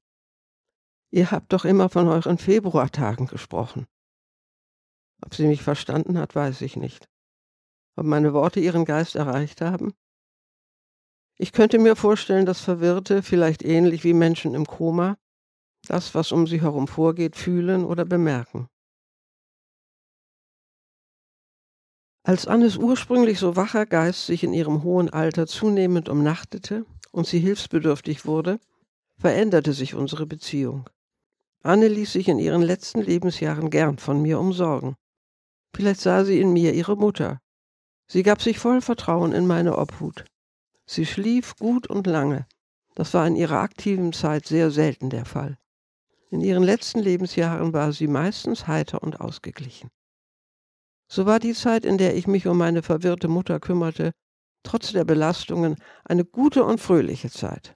Ihr 1.12 1.30
habt 1.30 1.54
doch 1.54 1.64
immer 1.64 1.90
von 1.90 2.08
euren 2.08 2.40
Februartagen 2.40 3.28
gesprochen. 3.28 3.86
Ob 5.24 5.36
sie 5.36 5.46
mich 5.46 5.62
verstanden 5.62 6.18
hat, 6.18 6.34
weiß 6.34 6.62
ich 6.62 6.76
nicht. 6.76 7.08
Ob 7.98 8.06
meine 8.06 8.32
Worte 8.32 8.60
ihren 8.60 8.86
Geist 8.86 9.16
erreicht 9.16 9.60
haben? 9.60 9.94
Ich 11.36 11.52
könnte 11.52 11.80
mir 11.80 11.96
vorstellen, 11.96 12.46
dass 12.46 12.62
Verwirrte, 12.62 13.24
vielleicht 13.24 13.64
ähnlich 13.64 14.04
wie 14.04 14.14
Menschen 14.14 14.54
im 14.54 14.66
Koma, 14.66 15.18
das, 15.88 16.14
was 16.14 16.32
um 16.32 16.46
sie 16.46 16.62
herum 16.62 16.88
vorgeht, 16.88 17.36
fühlen 17.36 17.84
oder 17.84 18.06
bemerken. 18.06 18.68
Als 22.24 22.46
Annes 22.46 22.78
ursprünglich 22.78 23.40
so 23.40 23.56
wacher 23.56 23.86
Geist 23.86 24.28
sich 24.28 24.44
in 24.44 24.54
ihrem 24.54 24.84
hohen 24.84 25.10
Alter 25.10 25.48
zunehmend 25.48 26.08
umnachtete 26.08 26.86
und 27.12 27.26
sie 27.26 27.40
hilfsbedürftig 27.40 28.26
wurde, 28.26 28.60
veränderte 29.18 29.74
sich 29.74 29.96
unsere 29.96 30.28
Beziehung. 30.28 30.88
Anne 31.64 31.88
ließ 31.88 32.14
sich 32.14 32.28
in 32.28 32.38
ihren 32.38 32.62
letzten 32.62 33.02
Lebensjahren 33.02 33.72
gern 33.72 33.98
von 33.98 34.22
mir 34.22 34.40
umsorgen. 34.40 34.96
Vielleicht 35.76 36.02
sah 36.02 36.26
sie 36.26 36.40
in 36.40 36.54
mir 36.54 36.74
ihre 36.74 36.96
Mutter. 36.96 37.40
Sie 38.08 38.24
gab 38.24 38.42
sich 38.42 38.58
voll 38.58 38.82
Vertrauen 38.82 39.34
in 39.34 39.46
meine 39.48 39.78
Obhut. 39.78 40.26
Sie 40.86 41.06
schlief 41.06 41.56
gut 41.58 41.88
und 41.88 42.08
lange. 42.08 42.48
Das 42.96 43.14
war 43.14 43.28
in 43.28 43.36
ihrer 43.36 43.60
aktiven 43.60 44.14
Zeit 44.14 44.46
sehr 44.46 44.72
selten 44.72 45.10
der 45.10 45.26
Fall. 45.26 45.58
In 46.30 46.42
ihren 46.42 46.64
letzten 46.64 47.00
Lebensjahren 47.00 47.74
war 47.74 47.92
sie 47.92 48.08
meistens 48.08 48.68
heiter 48.68 49.04
und 49.04 49.20
ausgeglichen. 49.20 49.90
So 51.10 51.26
war 51.26 51.40
die 51.40 51.54
Zeit, 51.54 51.86
in 51.86 51.98
der 51.98 52.16
ich 52.16 52.28
mich 52.28 52.48
um 52.48 52.58
meine 52.58 52.84
verwirrte 52.84 53.28
Mutter 53.28 53.60
kümmerte, 53.60 54.12
trotz 54.64 54.92
der 54.92 55.06
Belastungen 55.06 55.76
eine 56.04 56.26
gute 56.26 56.64
und 56.64 56.80
fröhliche 56.82 57.30
Zeit. 57.30 57.74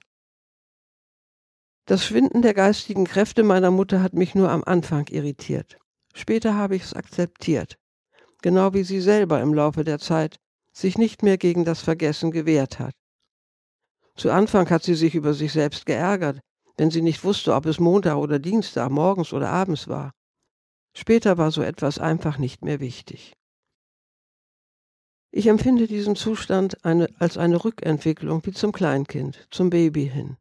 Das 1.86 2.04
Schwinden 2.04 2.42
der 2.42 2.54
geistigen 2.54 3.04
Kräfte 3.04 3.42
meiner 3.42 3.70
Mutter 3.70 4.02
hat 4.02 4.12
mich 4.12 4.34
nur 4.34 4.50
am 4.50 4.62
Anfang 4.64 5.08
irritiert. 5.08 5.78
Später 6.14 6.54
habe 6.54 6.76
ich 6.76 6.84
es 6.84 6.94
akzeptiert, 6.94 7.78
genau 8.42 8.74
wie 8.74 8.84
sie 8.84 9.00
selber 9.00 9.40
im 9.40 9.54
Laufe 9.54 9.84
der 9.84 9.98
Zeit 9.98 10.36
sich 10.72 10.98
nicht 10.98 11.22
mehr 11.22 11.38
gegen 11.38 11.64
das 11.64 11.80
Vergessen 11.80 12.30
gewehrt 12.30 12.78
hat. 12.78 12.94
Zu 14.16 14.30
Anfang 14.30 14.68
hat 14.70 14.82
sie 14.82 14.94
sich 14.94 15.14
über 15.14 15.34
sich 15.34 15.52
selbst 15.52 15.86
geärgert, 15.86 16.40
wenn 16.76 16.90
sie 16.90 17.02
nicht 17.02 17.24
wusste, 17.24 17.54
ob 17.54 17.66
es 17.66 17.78
Montag 17.78 18.16
oder 18.16 18.38
Dienstag, 18.38 18.90
morgens 18.90 19.32
oder 19.32 19.50
abends 19.50 19.88
war. 19.88 20.12
Später 20.94 21.38
war 21.38 21.50
so 21.50 21.62
etwas 21.62 21.98
einfach 21.98 22.38
nicht 22.38 22.62
mehr 22.64 22.80
wichtig. 22.80 23.32
Ich 25.30 25.46
empfinde 25.46 25.86
diesen 25.86 26.14
Zustand 26.14 26.84
eine, 26.84 27.08
als 27.18 27.38
eine 27.38 27.64
Rückentwicklung 27.64 28.44
wie 28.44 28.52
zum 28.52 28.72
Kleinkind, 28.72 29.48
zum 29.50 29.70
Baby 29.70 30.08
hin. 30.08 30.36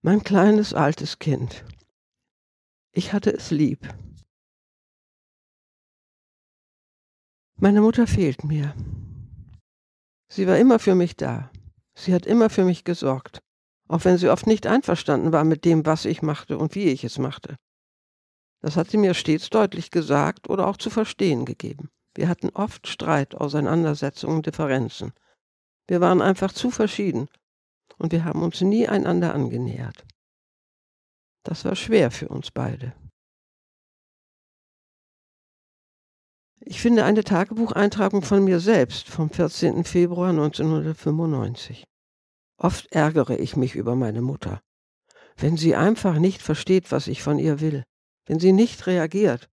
Mein 0.00 0.24
kleines 0.24 0.72
altes 0.72 1.18
Kind. 1.18 1.64
Ich 2.92 3.12
hatte 3.12 3.30
es 3.30 3.50
lieb. 3.50 3.86
Meine 7.56 7.80
Mutter 7.80 8.06
fehlt 8.06 8.44
mir. 8.44 8.74
Sie 10.28 10.46
war 10.46 10.58
immer 10.58 10.78
für 10.78 10.94
mich 10.94 11.16
da. 11.16 11.50
Sie 11.94 12.14
hat 12.14 12.26
immer 12.26 12.50
für 12.50 12.64
mich 12.64 12.84
gesorgt, 12.84 13.42
auch 13.88 14.04
wenn 14.04 14.18
sie 14.18 14.30
oft 14.30 14.46
nicht 14.46 14.66
einverstanden 14.66 15.32
war 15.32 15.44
mit 15.44 15.64
dem, 15.64 15.84
was 15.84 16.04
ich 16.04 16.22
machte 16.22 16.58
und 16.58 16.74
wie 16.74 16.86
ich 16.86 17.04
es 17.04 17.18
machte. 17.18 17.56
Das 18.62 18.76
hat 18.76 18.90
sie 18.90 18.96
mir 18.96 19.14
stets 19.14 19.50
deutlich 19.50 19.90
gesagt 19.90 20.48
oder 20.48 20.66
auch 20.66 20.76
zu 20.76 20.88
verstehen 20.88 21.44
gegeben. 21.44 21.90
Wir 22.14 22.28
hatten 22.28 22.50
oft 22.50 22.86
Streit, 22.86 23.34
Auseinandersetzungen, 23.34 24.42
Differenzen. 24.42 25.12
Wir 25.86 26.00
waren 26.00 26.22
einfach 26.22 26.52
zu 26.52 26.70
verschieden 26.70 27.28
und 27.98 28.12
wir 28.12 28.24
haben 28.24 28.42
uns 28.42 28.60
nie 28.60 28.88
einander 28.88 29.34
angenähert. 29.34 30.04
Das 31.42 31.64
war 31.64 31.74
schwer 31.74 32.10
für 32.10 32.28
uns 32.28 32.50
beide. 32.50 32.94
Ich 36.64 36.80
finde 36.80 37.04
eine 37.04 37.24
Tagebucheintragung 37.24 38.22
von 38.22 38.44
mir 38.44 38.60
selbst 38.60 39.08
vom 39.08 39.30
14. 39.30 39.84
Februar 39.84 40.30
1995. 40.30 41.84
Oft 42.56 42.92
ärgere 42.92 43.38
ich 43.38 43.56
mich 43.56 43.74
über 43.74 43.96
meine 43.96 44.22
Mutter. 44.22 44.60
Wenn 45.36 45.56
sie 45.56 45.74
einfach 45.74 46.18
nicht 46.18 46.42
versteht, 46.42 46.92
was 46.92 47.06
ich 47.06 47.22
von 47.22 47.38
ihr 47.38 47.60
will, 47.60 47.84
wenn 48.26 48.38
sie 48.38 48.52
nicht 48.52 48.86
reagiert. 48.86 49.48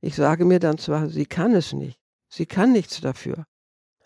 Ich 0.00 0.14
sage 0.14 0.44
mir 0.44 0.60
dann 0.60 0.78
zwar, 0.78 1.08
sie 1.08 1.26
kann 1.26 1.54
es 1.54 1.72
nicht, 1.72 1.98
sie 2.28 2.46
kann 2.46 2.72
nichts 2.72 3.00
dafür, 3.00 3.46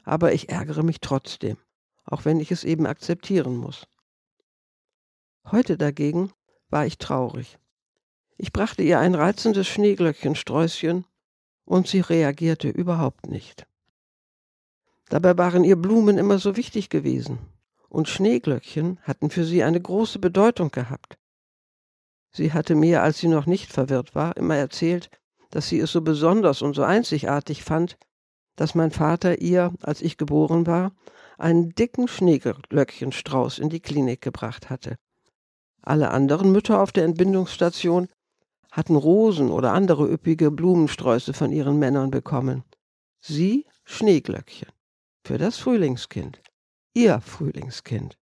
aber 0.04 0.32
ich 0.32 0.48
ärgere 0.48 0.82
mich 0.82 1.00
trotzdem 1.00 1.58
auch 2.06 2.24
wenn 2.24 2.40
ich 2.40 2.50
es 2.50 2.64
eben 2.64 2.86
akzeptieren 2.86 3.56
muss. 3.56 3.86
Heute 5.50 5.76
dagegen 5.76 6.32
war 6.68 6.86
ich 6.86 6.98
traurig. 6.98 7.58
Ich 8.38 8.52
brachte 8.52 8.82
ihr 8.82 8.98
ein 8.98 9.14
reizendes 9.14 9.66
Schneeglöckchensträußchen 9.68 11.04
und 11.66 11.86
sie 11.86 12.00
reagierte 12.00 12.70
überhaupt 12.70 13.26
nicht. 13.26 13.66
Dabei 15.10 15.36
waren 15.36 15.64
ihr 15.64 15.76
Blumen 15.76 16.16
immer 16.16 16.38
so 16.38 16.56
wichtig 16.56 16.88
gewesen 16.88 17.38
und 17.90 18.08
Schneeglöckchen 18.08 18.98
hatten 19.02 19.30
für 19.30 19.44
sie 19.44 19.62
eine 19.62 19.80
große 19.80 20.18
Bedeutung 20.18 20.70
gehabt. 20.70 21.18
Sie 22.30 22.52
hatte 22.52 22.74
mir, 22.74 23.02
als 23.02 23.18
sie 23.18 23.28
noch 23.28 23.46
nicht 23.46 23.72
verwirrt 23.72 24.14
war, 24.14 24.36
immer 24.36 24.56
erzählt, 24.56 25.10
dass 25.50 25.68
sie 25.68 25.78
es 25.78 25.92
so 25.92 26.00
besonders 26.00 26.62
und 26.62 26.74
so 26.74 26.82
einzigartig 26.82 27.62
fand, 27.62 27.96
dass 28.56 28.74
mein 28.74 28.90
Vater 28.90 29.40
ihr, 29.40 29.72
als 29.80 30.02
ich 30.02 30.16
geboren 30.16 30.66
war, 30.66 30.92
einen 31.38 31.74
dicken 31.74 32.08
Schneeglöckchenstrauß 32.08 33.58
in 33.58 33.68
die 33.68 33.80
Klinik 33.80 34.22
gebracht 34.22 34.70
hatte. 34.70 34.96
Alle 35.82 36.10
anderen 36.10 36.52
Mütter 36.52 36.80
auf 36.80 36.92
der 36.92 37.04
Entbindungsstation 37.04 38.08
hatten 38.70 38.96
Rosen 38.96 39.50
oder 39.50 39.72
andere 39.72 40.10
üppige 40.10 40.50
Blumensträuße 40.50 41.32
von 41.32 41.52
ihren 41.52 41.78
Männern 41.78 42.10
bekommen. 42.10 42.64
Sie 43.20 43.66
Schneeglöckchen. 43.84 44.68
Für 45.24 45.38
das 45.38 45.58
Frühlingskind. 45.58 46.42
Ihr 46.94 47.20
Frühlingskind. 47.20 48.18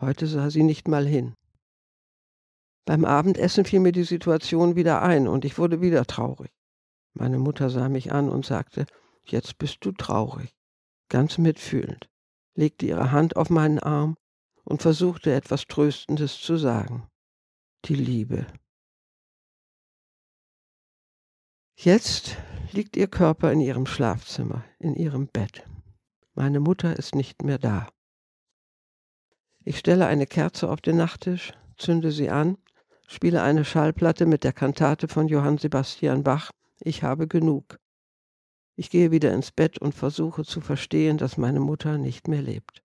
Heute 0.00 0.26
sah 0.26 0.50
sie 0.50 0.62
nicht 0.62 0.88
mal 0.88 1.06
hin. 1.06 1.34
Beim 2.84 3.04
Abendessen 3.04 3.64
fiel 3.64 3.80
mir 3.80 3.92
die 3.92 4.02
Situation 4.02 4.74
wieder 4.74 5.02
ein 5.02 5.28
und 5.28 5.44
ich 5.44 5.58
wurde 5.58 5.80
wieder 5.80 6.04
traurig. 6.04 6.50
Meine 7.14 7.38
Mutter 7.38 7.70
sah 7.70 7.88
mich 7.88 8.12
an 8.12 8.28
und 8.28 8.44
sagte, 8.44 8.86
jetzt 9.24 9.58
bist 9.58 9.84
du 9.84 9.92
traurig, 9.92 10.54
ganz 11.08 11.38
mitfühlend, 11.38 12.08
legte 12.54 12.86
ihre 12.86 13.12
Hand 13.12 13.36
auf 13.36 13.50
meinen 13.50 13.78
Arm 13.78 14.16
und 14.64 14.82
versuchte 14.82 15.32
etwas 15.32 15.66
Tröstendes 15.66 16.40
zu 16.40 16.56
sagen. 16.56 17.08
Die 17.84 17.94
Liebe. 17.94 18.46
Jetzt 21.84 22.36
liegt 22.70 22.96
ihr 22.96 23.08
Körper 23.08 23.50
in 23.50 23.60
ihrem 23.60 23.86
Schlafzimmer, 23.86 24.64
in 24.78 24.94
ihrem 24.94 25.26
Bett. 25.26 25.64
Meine 26.32 26.60
Mutter 26.60 26.96
ist 26.96 27.16
nicht 27.16 27.42
mehr 27.42 27.58
da. 27.58 27.88
Ich 29.64 29.78
stelle 29.78 30.06
eine 30.06 30.28
Kerze 30.28 30.70
auf 30.70 30.80
den 30.80 30.96
Nachttisch, 30.96 31.54
zünde 31.76 32.12
sie 32.12 32.30
an, 32.30 32.56
spiele 33.08 33.42
eine 33.42 33.64
Schallplatte 33.64 34.26
mit 34.26 34.44
der 34.44 34.52
Kantate 34.52 35.08
von 35.08 35.26
Johann 35.26 35.58
Sebastian 35.58 36.22
Bach, 36.22 36.52
Ich 36.78 37.02
habe 37.02 37.26
genug. 37.26 37.80
Ich 38.76 38.88
gehe 38.88 39.10
wieder 39.10 39.34
ins 39.34 39.50
Bett 39.50 39.80
und 39.80 39.92
versuche 39.92 40.44
zu 40.44 40.60
verstehen, 40.60 41.18
dass 41.18 41.36
meine 41.36 41.58
Mutter 41.58 41.98
nicht 41.98 42.28
mehr 42.28 42.42
lebt. 42.42 42.84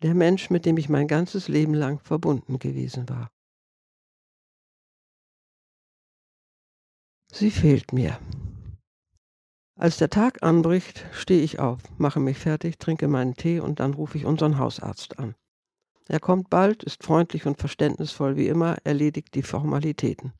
Der 0.00 0.14
Mensch, 0.14 0.48
mit 0.48 0.64
dem 0.64 0.78
ich 0.78 0.88
mein 0.88 1.08
ganzes 1.08 1.46
Leben 1.46 1.74
lang 1.74 1.98
verbunden 1.98 2.58
gewesen 2.58 3.10
war. 3.10 3.30
Sie 7.34 7.50
fehlt 7.50 7.94
mir. 7.94 8.18
Als 9.74 9.96
der 9.96 10.10
Tag 10.10 10.42
anbricht, 10.42 11.06
stehe 11.12 11.42
ich 11.42 11.58
auf, 11.58 11.80
mache 11.96 12.20
mich 12.20 12.36
fertig, 12.38 12.78
trinke 12.78 13.08
meinen 13.08 13.34
Tee 13.34 13.58
und 13.58 13.80
dann 13.80 13.94
rufe 13.94 14.18
ich 14.18 14.26
unseren 14.26 14.58
Hausarzt 14.58 15.18
an. 15.18 15.34
Er 16.08 16.20
kommt 16.20 16.50
bald, 16.50 16.82
ist 16.82 17.02
freundlich 17.02 17.46
und 17.46 17.58
verständnisvoll 17.58 18.36
wie 18.36 18.48
immer, 18.48 18.76
erledigt 18.84 19.34
die 19.34 19.42
Formalitäten. 19.42 20.34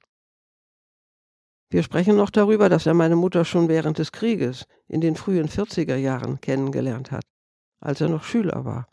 Wir 1.70 1.82
sprechen 1.82 2.14
noch 2.14 2.28
darüber, 2.28 2.68
dass 2.68 2.84
er 2.84 2.92
meine 2.92 3.16
Mutter 3.16 3.46
schon 3.46 3.68
während 3.68 3.96
des 3.96 4.12
Krieges, 4.12 4.66
in 4.86 5.00
den 5.00 5.16
frühen 5.16 5.48
40er 5.48 5.96
Jahren, 5.96 6.42
kennengelernt 6.42 7.10
hat, 7.10 7.24
als 7.80 8.02
er 8.02 8.10
noch 8.10 8.22
Schüler 8.22 8.66
war. 8.66 8.86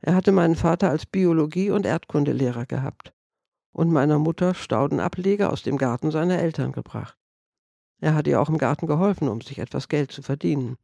Er 0.00 0.14
hatte 0.14 0.32
meinen 0.32 0.54
Vater 0.54 0.90
als 0.90 1.06
Biologie- 1.06 1.70
und 1.70 1.86
Erdkundelehrer 1.86 2.66
gehabt 2.66 3.14
und 3.74 3.90
meiner 3.90 4.20
Mutter 4.20 4.54
Staudenableger 4.54 5.52
aus 5.52 5.62
dem 5.62 5.76
Garten 5.76 6.12
seiner 6.12 6.38
Eltern 6.38 6.70
gebracht. 6.70 7.18
Er 7.98 8.14
hat 8.14 8.28
ihr 8.28 8.40
auch 8.40 8.48
im 8.48 8.56
Garten 8.56 8.86
geholfen, 8.86 9.28
um 9.28 9.40
sich 9.40 9.58
etwas 9.58 9.88
Geld 9.88 10.12
zu 10.12 10.22
verdienen. 10.22 10.76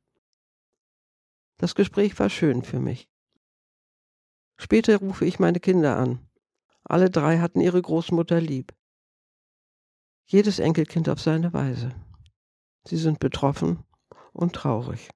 Das 1.57 1.77
Gespräch 1.77 2.19
war 2.19 2.29
schön 2.29 2.63
für 2.63 2.81
mich. 2.81 3.09
Später 4.59 4.97
rufe 4.99 5.25
ich 5.25 5.39
meine 5.39 5.61
Kinder 5.61 5.97
an. 5.97 6.29
Alle 6.83 7.11
drei 7.11 7.39
hatten 7.39 7.61
ihre 7.61 7.81
Großmutter 7.81 8.41
lieb. 8.41 8.75
Jedes 10.27 10.59
Enkelkind 10.59 11.09
auf 11.09 11.21
seine 11.21 11.53
Weise. 11.53 11.95
Sie 12.85 12.97
sind 12.97 13.21
betroffen 13.21 13.85
und 14.33 14.55
traurig. 14.55 15.11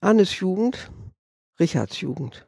Annes 0.00 0.38
Jugend, 0.38 0.90
Richards 1.60 2.00
Jugend. 2.00 2.46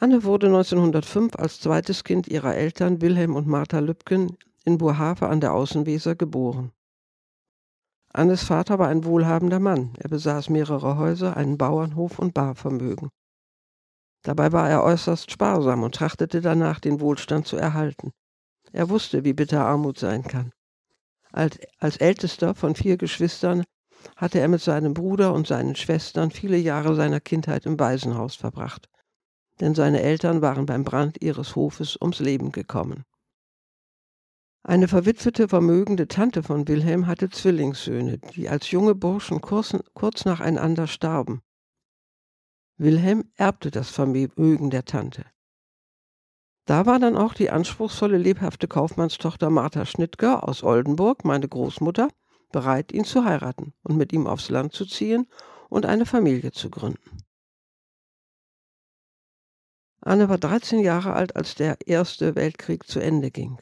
Anne 0.00 0.22
wurde 0.22 0.46
1905 0.46 1.34
als 1.34 1.60
zweites 1.60 2.04
Kind 2.04 2.28
ihrer 2.28 2.54
Eltern 2.54 3.00
Wilhelm 3.00 3.34
und 3.34 3.48
Martha 3.48 3.80
Lübken 3.80 4.36
in 4.64 4.78
Burhave 4.78 5.28
an 5.28 5.40
der 5.40 5.52
Außenweser 5.52 6.14
geboren. 6.14 6.70
Annes 8.12 8.44
Vater 8.44 8.78
war 8.78 8.86
ein 8.86 9.04
wohlhabender 9.04 9.58
Mann. 9.58 9.94
Er 9.98 10.08
besaß 10.08 10.50
mehrere 10.50 10.96
Häuser, 10.98 11.36
einen 11.36 11.58
Bauernhof 11.58 12.20
und 12.20 12.32
Barvermögen. 12.32 13.08
Dabei 14.22 14.52
war 14.52 14.70
er 14.70 14.84
äußerst 14.84 15.32
sparsam 15.32 15.82
und 15.82 15.96
trachtete 15.96 16.40
danach, 16.40 16.78
den 16.78 17.00
Wohlstand 17.00 17.48
zu 17.48 17.56
erhalten. 17.56 18.12
Er 18.72 18.90
wusste, 18.90 19.24
wie 19.24 19.32
bitter 19.32 19.64
Armut 19.64 19.98
sein 19.98 20.22
kann. 20.22 20.52
Als, 21.32 21.58
als 21.78 21.96
ältester 21.96 22.54
von 22.54 22.76
vier 22.76 22.98
Geschwistern 22.98 23.64
hatte 24.14 24.38
er 24.38 24.46
mit 24.46 24.60
seinem 24.60 24.94
Bruder 24.94 25.34
und 25.34 25.48
seinen 25.48 25.74
Schwestern 25.74 26.30
viele 26.30 26.56
Jahre 26.56 26.94
seiner 26.94 27.18
Kindheit 27.18 27.66
im 27.66 27.80
Waisenhaus 27.80 28.36
verbracht 28.36 28.88
denn 29.60 29.74
seine 29.74 30.02
Eltern 30.02 30.42
waren 30.42 30.66
beim 30.66 30.84
Brand 30.84 31.20
ihres 31.22 31.56
Hofes 31.56 31.96
ums 32.00 32.20
Leben 32.20 32.52
gekommen. 32.52 33.04
Eine 34.62 34.88
verwitwete, 34.88 35.48
vermögende 35.48 36.08
Tante 36.08 36.42
von 36.42 36.68
Wilhelm 36.68 37.06
hatte 37.06 37.30
Zwillingssöhne, 37.30 38.18
die 38.18 38.48
als 38.48 38.70
junge 38.70 38.94
Burschen 38.94 39.40
kurz, 39.40 39.74
kurz 39.94 40.24
nacheinander 40.24 40.86
starben. 40.86 41.40
Wilhelm 42.76 43.30
erbte 43.36 43.70
das 43.70 43.90
Vermögen 43.90 44.70
der 44.70 44.84
Tante. 44.84 45.24
Da 46.66 46.84
war 46.84 46.98
dann 46.98 47.16
auch 47.16 47.32
die 47.32 47.50
anspruchsvolle, 47.50 48.18
lebhafte 48.18 48.68
Kaufmannstochter 48.68 49.48
Martha 49.48 49.86
Schnittger 49.86 50.46
aus 50.46 50.62
Oldenburg, 50.62 51.24
meine 51.24 51.48
Großmutter, 51.48 52.08
bereit, 52.52 52.92
ihn 52.92 53.04
zu 53.04 53.24
heiraten 53.24 53.72
und 53.82 53.96
mit 53.96 54.12
ihm 54.12 54.26
aufs 54.26 54.50
Land 54.50 54.74
zu 54.74 54.84
ziehen 54.84 55.26
und 55.70 55.86
eine 55.86 56.04
Familie 56.04 56.52
zu 56.52 56.68
gründen. 56.68 57.27
Anne 60.08 60.30
war 60.30 60.38
13 60.38 60.80
Jahre 60.80 61.12
alt, 61.12 61.36
als 61.36 61.54
der 61.54 61.76
Erste 61.86 62.34
Weltkrieg 62.34 62.86
zu 62.86 62.98
Ende 62.98 63.30
ging. 63.30 63.58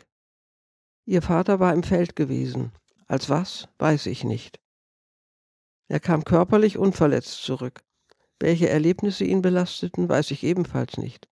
Ihr 1.04 1.20
Vater 1.20 1.58
war 1.58 1.74
im 1.74 1.82
Feld 1.82 2.14
gewesen. 2.14 2.70
Als 3.08 3.28
was, 3.28 3.68
weiß 3.78 4.06
ich 4.06 4.22
nicht. 4.22 4.60
Er 5.88 5.98
kam 5.98 6.22
körperlich 6.22 6.78
unverletzt 6.78 7.42
zurück. 7.42 7.80
Welche 8.38 8.68
Erlebnisse 8.68 9.24
ihn 9.24 9.42
belasteten, 9.42 10.08
weiß 10.08 10.30
ich 10.30 10.44
ebenfalls 10.44 10.98
nicht. 10.98 11.26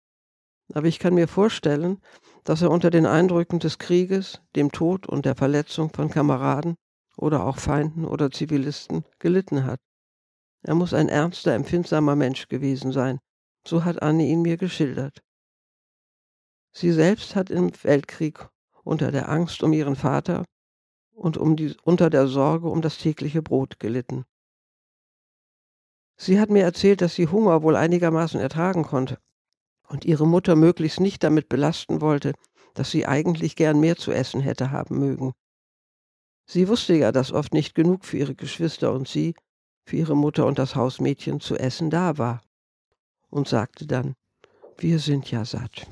Aber 0.73 0.87
ich 0.87 0.99
kann 0.99 1.13
mir 1.13 1.29
vorstellen, 1.29 2.01
dass 2.45 2.63
er 2.63 2.71
unter 2.71 2.89
den 2.89 3.05
Eindrücken 3.05 3.59
des 3.59 3.77
Krieges, 3.77 4.41
dem 4.57 4.73
Tod 4.73 5.07
und 5.07 5.27
der 5.27 5.37
Verletzung 5.37 5.93
von 5.93 6.09
Kameraden 6.09 6.77
oder 7.19 7.45
auch 7.45 7.59
Feinden 7.59 8.07
oder 8.07 8.31
Zivilisten 8.31 9.05
gelitten 9.19 9.67
hat. 9.67 9.81
Er 10.63 10.75
muss 10.75 10.95
ein 10.95 11.11
ernster, 11.11 11.53
empfindsamer 11.53 12.17
Mensch 12.17 12.49
gewesen 12.49 12.93
sein, 12.93 13.19
so 13.67 13.85
hat 13.85 14.03
Anne 14.03 14.27
ihn 14.27 14.43
mir 14.43 14.57
geschildert. 14.57 15.23
Sie 16.73 16.91
selbst 16.91 17.37
hat 17.37 17.51
im 17.51 17.71
Weltkrieg 17.85 18.49
unter 18.83 19.13
der 19.13 19.29
Angst 19.29 19.63
um 19.63 19.73
ihren 19.73 19.97
Vater 19.97 20.45
und 21.13 21.37
um 21.37 21.57
die, 21.57 21.77
unter 21.83 22.11
der 22.11 22.27
Sorge 22.27 22.69
um 22.69 22.83
das 22.83 22.99
tägliche 22.99 23.43
Brot 23.43 23.79
gelitten. 23.79 24.25
Sie 26.17 26.41
hat 26.41 26.51
mir 26.51 26.63
erzählt, 26.63 27.01
dass 27.01 27.15
sie 27.15 27.29
Hunger 27.29 27.63
wohl 27.63 27.77
einigermaßen 27.77 28.41
ertragen 28.41 28.85
konnte 28.85 29.19
und 29.89 30.05
ihre 30.05 30.27
Mutter 30.27 30.57
möglichst 30.57 31.01
nicht 31.01 31.23
damit 31.23 31.49
belasten 31.49 32.01
wollte, 32.01 32.33
dass 32.75 32.91
sie 32.91 33.07
eigentlich 33.07 33.55
gern 33.55 33.81
mehr 33.81 33.97
zu 33.97 34.13
essen 34.13 34.41
hätte 34.41 34.71
haben 34.71 34.99
mögen. 34.99 35.33
Sie 36.47 36.69
wusste 36.69 36.95
ja, 36.95 37.13
dass 37.13 37.33
oft 37.33 37.53
nicht 37.55 37.75
genug 37.75 38.05
für 38.05 38.17
ihre 38.19 38.35
Geschwister 38.35 38.93
und 38.93 39.07
sie, 39.07 39.35
für 39.85 39.97
ihre 39.97 40.17
Mutter 40.17 40.47
und 40.47 40.59
das 40.59 40.75
Hausmädchen 40.75 41.41
zu 41.41 41.57
essen 41.57 41.91
da 41.91 42.19
war 42.19 42.43
und 43.33 43.49
sagte 43.49 43.87
dann, 43.87 44.15
wir 44.77 44.99
sind 44.99 45.31
ja 45.31 45.45
satt. 45.45 45.89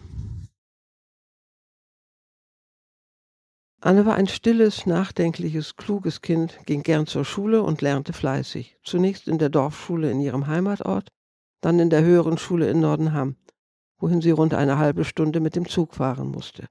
Anne 3.82 4.04
war 4.04 4.14
ein 4.14 4.28
stilles, 4.28 4.84
nachdenkliches, 4.84 5.76
kluges 5.76 6.20
Kind, 6.20 6.58
ging 6.66 6.82
gern 6.82 7.06
zur 7.06 7.24
Schule 7.24 7.62
und 7.62 7.80
lernte 7.80 8.12
fleißig. 8.12 8.76
Zunächst 8.84 9.26
in 9.26 9.38
der 9.38 9.48
Dorfschule 9.48 10.10
in 10.10 10.20
ihrem 10.20 10.46
Heimatort, 10.46 11.08
dann 11.62 11.78
in 11.78 11.88
der 11.88 12.02
höheren 12.02 12.36
Schule 12.36 12.68
in 12.68 12.80
Nordenham, 12.80 13.36
wohin 13.98 14.20
sie 14.20 14.32
rund 14.32 14.52
eine 14.52 14.76
halbe 14.76 15.06
Stunde 15.06 15.40
mit 15.40 15.56
dem 15.56 15.66
Zug 15.66 15.94
fahren 15.94 16.28
musste. 16.28 16.66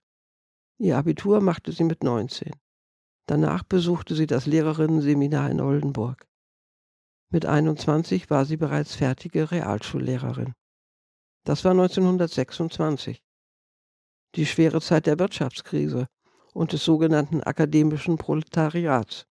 Ihr 0.77 0.97
Abitur 0.97 1.41
machte 1.41 1.71
sie 1.71 1.84
mit 1.84 2.03
19. 2.03 2.51
Danach 3.25 3.63
besuchte 3.63 4.13
sie 4.13 4.27
das 4.27 4.45
Lehrerinnenseminar 4.45 5.49
in 5.49 5.62
Oldenburg. 5.62 6.28
Mit 7.31 7.45
21 7.45 8.31
war 8.31 8.45
sie 8.45 8.57
bereits 8.57 8.95
fertige 8.95 9.51
Realschullehrerin. 9.51 10.55
Das 11.43 11.63
war 11.63 11.71
1926. 11.71 13.21
Die 14.33 14.47
schwere 14.47 14.81
Zeit 14.81 15.05
der 15.05 15.19
Wirtschaftskrise 15.19 16.07
und 16.53 16.73
des 16.73 16.83
sogenannten 16.83 17.41
akademischen 17.41 18.17
Proletariats. 18.17 19.27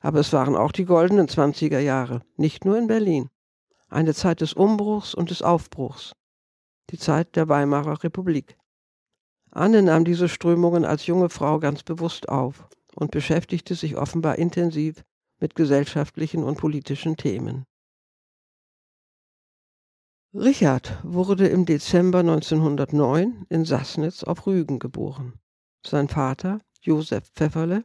Aber 0.00 0.20
es 0.20 0.32
waren 0.32 0.56
auch 0.56 0.72
die 0.72 0.86
goldenen 0.86 1.28
20er 1.28 1.78
Jahre, 1.78 2.22
nicht 2.36 2.64
nur 2.64 2.78
in 2.78 2.86
Berlin. 2.86 3.28
Eine 3.88 4.14
Zeit 4.14 4.40
des 4.40 4.54
Umbruchs 4.54 5.14
und 5.14 5.28
des 5.28 5.42
Aufbruchs. 5.42 6.14
Die 6.88 6.98
Zeit 6.98 7.36
der 7.36 7.50
Weimarer 7.50 8.02
Republik. 8.02 8.56
Anne 9.50 9.82
nahm 9.82 10.06
diese 10.06 10.30
Strömungen 10.30 10.86
als 10.86 11.06
junge 11.06 11.28
Frau 11.28 11.58
ganz 11.58 11.82
bewusst 11.82 12.30
auf 12.30 12.66
und 12.94 13.10
beschäftigte 13.10 13.74
sich 13.74 13.96
offenbar 13.96 14.36
intensiv 14.36 15.04
mit 15.40 15.54
gesellschaftlichen 15.54 16.42
und 16.44 16.58
politischen 16.58 17.16
Themen. 17.16 17.64
Richard 20.34 20.98
wurde 21.04 21.46
im 21.46 21.64
Dezember 21.64 22.18
1909 22.18 23.46
in 23.48 23.64
Sassnitz 23.64 24.24
auf 24.24 24.46
Rügen 24.46 24.80
geboren. 24.80 25.34
Sein 25.86 26.08
Vater, 26.08 26.60
Josef 26.80 27.30
Pfefferle, 27.34 27.82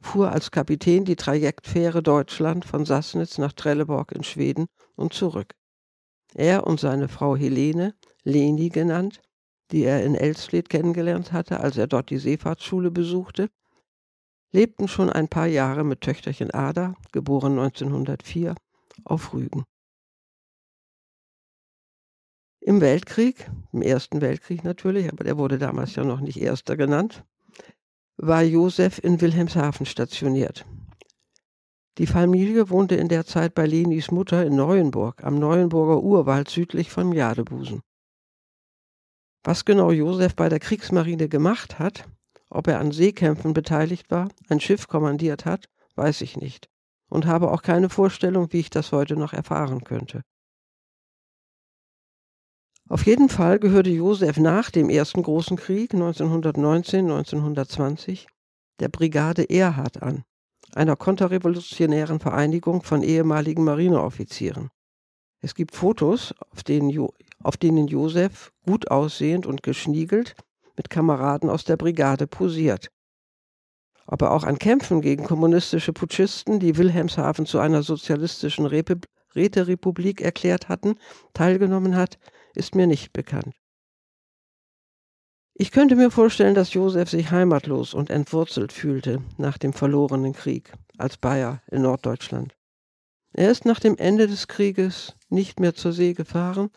fuhr 0.00 0.30
als 0.30 0.50
Kapitän 0.50 1.04
die 1.04 1.16
Trajektfähre 1.16 2.02
Deutschland 2.02 2.64
von 2.64 2.84
Sassnitz 2.84 3.38
nach 3.38 3.52
Trelleborg 3.52 4.12
in 4.12 4.22
Schweden 4.22 4.66
und 4.94 5.12
zurück. 5.12 5.54
Er 6.34 6.66
und 6.66 6.78
seine 6.78 7.08
Frau 7.08 7.36
Helene, 7.36 7.94
Leni 8.22 8.68
genannt, 8.68 9.20
die 9.72 9.82
er 9.82 10.04
in 10.04 10.14
Elsfleth 10.14 10.68
kennengelernt 10.68 11.32
hatte, 11.32 11.60
als 11.60 11.76
er 11.76 11.86
dort 11.86 12.10
die 12.10 12.18
Seefahrtsschule 12.18 12.90
besuchte, 12.90 13.50
lebten 14.52 14.88
schon 14.88 15.10
ein 15.10 15.28
paar 15.28 15.46
Jahre 15.46 15.84
mit 15.84 16.00
Töchterchen 16.00 16.50
Ada, 16.50 16.94
geboren 17.12 17.58
1904, 17.58 18.54
auf 19.04 19.32
Rügen. 19.32 19.64
Im 22.60 22.80
Weltkrieg, 22.80 23.50
im 23.72 23.80
Ersten 23.80 24.20
Weltkrieg 24.20 24.64
natürlich, 24.64 25.10
aber 25.10 25.24
der 25.24 25.38
wurde 25.38 25.58
damals 25.58 25.94
ja 25.94 26.04
noch 26.04 26.20
nicht 26.20 26.40
Erster 26.40 26.76
genannt, 26.76 27.24
war 28.16 28.42
Josef 28.42 28.98
in 29.02 29.20
Wilhelmshaven 29.20 29.86
stationiert. 29.86 30.66
Die 31.96 32.06
Familie 32.06 32.70
wohnte 32.70 32.96
in 32.96 33.08
der 33.08 33.24
Zeit 33.24 33.54
bei 33.54 33.66
Lenis 33.66 34.10
Mutter 34.10 34.44
in 34.44 34.56
Neuenburg, 34.56 35.24
am 35.24 35.38
Neuenburger 35.38 36.02
Urwald 36.02 36.48
südlich 36.48 36.90
von 36.90 37.12
Jadebusen. 37.12 37.80
Was 39.42 39.64
genau 39.64 39.90
Josef 39.90 40.34
bei 40.36 40.48
der 40.50 40.60
Kriegsmarine 40.60 41.28
gemacht 41.28 41.78
hat, 41.78 42.06
ob 42.50 42.66
er 42.66 42.80
an 42.80 42.92
Seekämpfen 42.92 43.54
beteiligt 43.54 44.10
war, 44.10 44.28
ein 44.48 44.60
Schiff 44.60 44.88
kommandiert 44.88 45.46
hat, 45.46 45.70
weiß 45.94 46.20
ich 46.20 46.36
nicht 46.36 46.68
und 47.10 47.26
habe 47.26 47.50
auch 47.50 47.60
keine 47.62 47.90
Vorstellung, 47.90 48.50
wie 48.52 48.60
ich 48.60 48.70
das 48.70 48.92
heute 48.92 49.16
noch 49.16 49.34
erfahren 49.34 49.84
könnte. 49.84 50.22
Auf 52.88 53.04
jeden 53.04 53.28
Fall 53.28 53.58
gehörte 53.58 53.90
Josef 53.90 54.38
nach 54.38 54.70
dem 54.70 54.88
Ersten 54.88 55.22
Großen 55.22 55.58
Krieg 55.58 55.92
1919-1920 55.92 58.24
der 58.80 58.88
Brigade 58.88 59.50
Erhard 59.50 60.02
an, 60.02 60.24
einer 60.74 60.96
konterrevolutionären 60.96 62.18
Vereinigung 62.18 62.82
von 62.82 63.02
ehemaligen 63.02 63.62
Marineoffizieren. 63.62 64.70
Es 65.42 65.54
gibt 65.54 65.76
Fotos, 65.76 66.34
auf 66.50 66.64
denen, 66.64 66.90
jo 66.90 67.14
auf 67.42 67.56
denen 67.56 67.86
Josef, 67.86 68.52
gut 68.66 68.90
aussehend 68.90 69.46
und 69.46 69.62
geschniegelt, 69.62 70.34
mit 70.80 70.88
Kameraden 70.88 71.50
aus 71.50 71.64
der 71.64 71.76
Brigade 71.76 72.26
posiert. 72.26 72.88
Ob 74.06 74.22
er 74.22 74.30
auch 74.30 74.44
an 74.44 74.58
Kämpfen 74.58 75.02
gegen 75.02 75.24
kommunistische 75.24 75.92
Putschisten, 75.92 76.58
die 76.58 76.78
Wilhelmshaven 76.78 77.44
zu 77.44 77.58
einer 77.58 77.82
sozialistischen 77.82 78.64
Räterepublik 78.64 80.22
erklärt 80.22 80.70
hatten, 80.70 80.94
teilgenommen 81.34 81.96
hat, 81.96 82.18
ist 82.54 82.74
mir 82.74 82.86
nicht 82.86 83.12
bekannt. 83.12 83.54
Ich 85.52 85.70
könnte 85.70 85.96
mir 85.96 86.10
vorstellen, 86.10 86.54
dass 86.54 86.72
Josef 86.72 87.10
sich 87.10 87.30
heimatlos 87.30 87.92
und 87.92 88.08
entwurzelt 88.08 88.72
fühlte 88.72 89.22
nach 89.36 89.58
dem 89.58 89.74
verlorenen 89.74 90.32
Krieg 90.32 90.72
als 90.96 91.18
Bayer 91.18 91.60
in 91.70 91.82
Norddeutschland. 91.82 92.56
Er 93.34 93.50
ist 93.50 93.66
nach 93.66 93.80
dem 93.80 93.98
Ende 93.98 94.26
des 94.28 94.48
Krieges 94.48 95.14
nicht 95.28 95.60
mehr 95.60 95.74
zur 95.74 95.92
See 95.92 96.14
gefahren, 96.14 96.70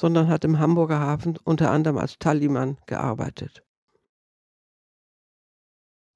sondern 0.00 0.28
hat 0.28 0.46
im 0.46 0.58
Hamburger 0.58 0.98
Hafen 0.98 1.36
unter 1.44 1.70
anderem 1.70 1.98
als 1.98 2.18
Tallymann 2.18 2.78
gearbeitet. 2.86 3.62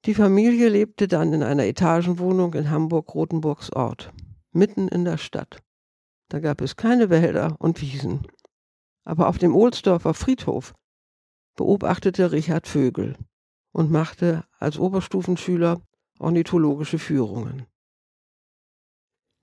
Die 0.07 0.15
Familie 0.15 0.71
lebte 0.71 1.07
dann 1.07 1.35
in 1.35 1.43
einer 1.43 1.67
Etagenwohnung 1.67 2.55
in 2.55 2.71
Hamburg-Rotenburgs 2.71 3.75
Ort, 3.75 4.11
mitten 4.53 4.89
in 4.89 5.05
der 5.05 5.19
Stadt. 5.19 5.63
Da 6.31 6.41
gab 6.41 6.63
es 6.63 6.77
keine 6.77 7.11
Wälder 7.11 7.57
und 7.59 7.83
Wiesen, 7.83 8.27
aber 9.05 9.29
auf 9.29 9.37
dem 9.37 9.55
Ohlsdorfer 9.55 10.15
Friedhof 10.15 10.73
beobachtete 11.55 12.33
Richard 12.33 12.67
Vögel 12.67 13.19
und 13.73 13.91
machte 13.91 14.45
als 14.59 14.79
Oberstufenschüler 14.79 15.83
ornithologische 16.19 16.99
Führungen. 16.99 17.67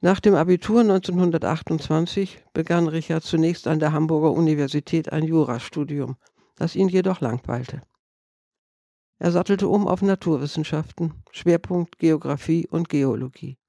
Nach 0.04 0.20
dem 0.20 0.34
Abitur 0.34 0.82
1928 0.82 2.44
begann 2.54 2.88
Richard 2.88 3.24
zunächst 3.24 3.68
an 3.68 3.80
der 3.80 3.94
Hamburger 3.94 4.32
Universität 4.32 5.14
ein 5.14 5.24
Jurastudium, 5.24 6.18
das 6.56 6.76
ihn 6.76 6.90
jedoch 6.90 7.22
langweilte. 7.22 7.84
Er 9.20 9.32
sattelte 9.32 9.68
um 9.68 9.88
auf 9.88 10.02
Naturwissenschaften, 10.02 11.24
Schwerpunkt 11.32 12.00
Geographie 12.00 12.68
und 12.68 12.90
Geologie. 12.90 13.60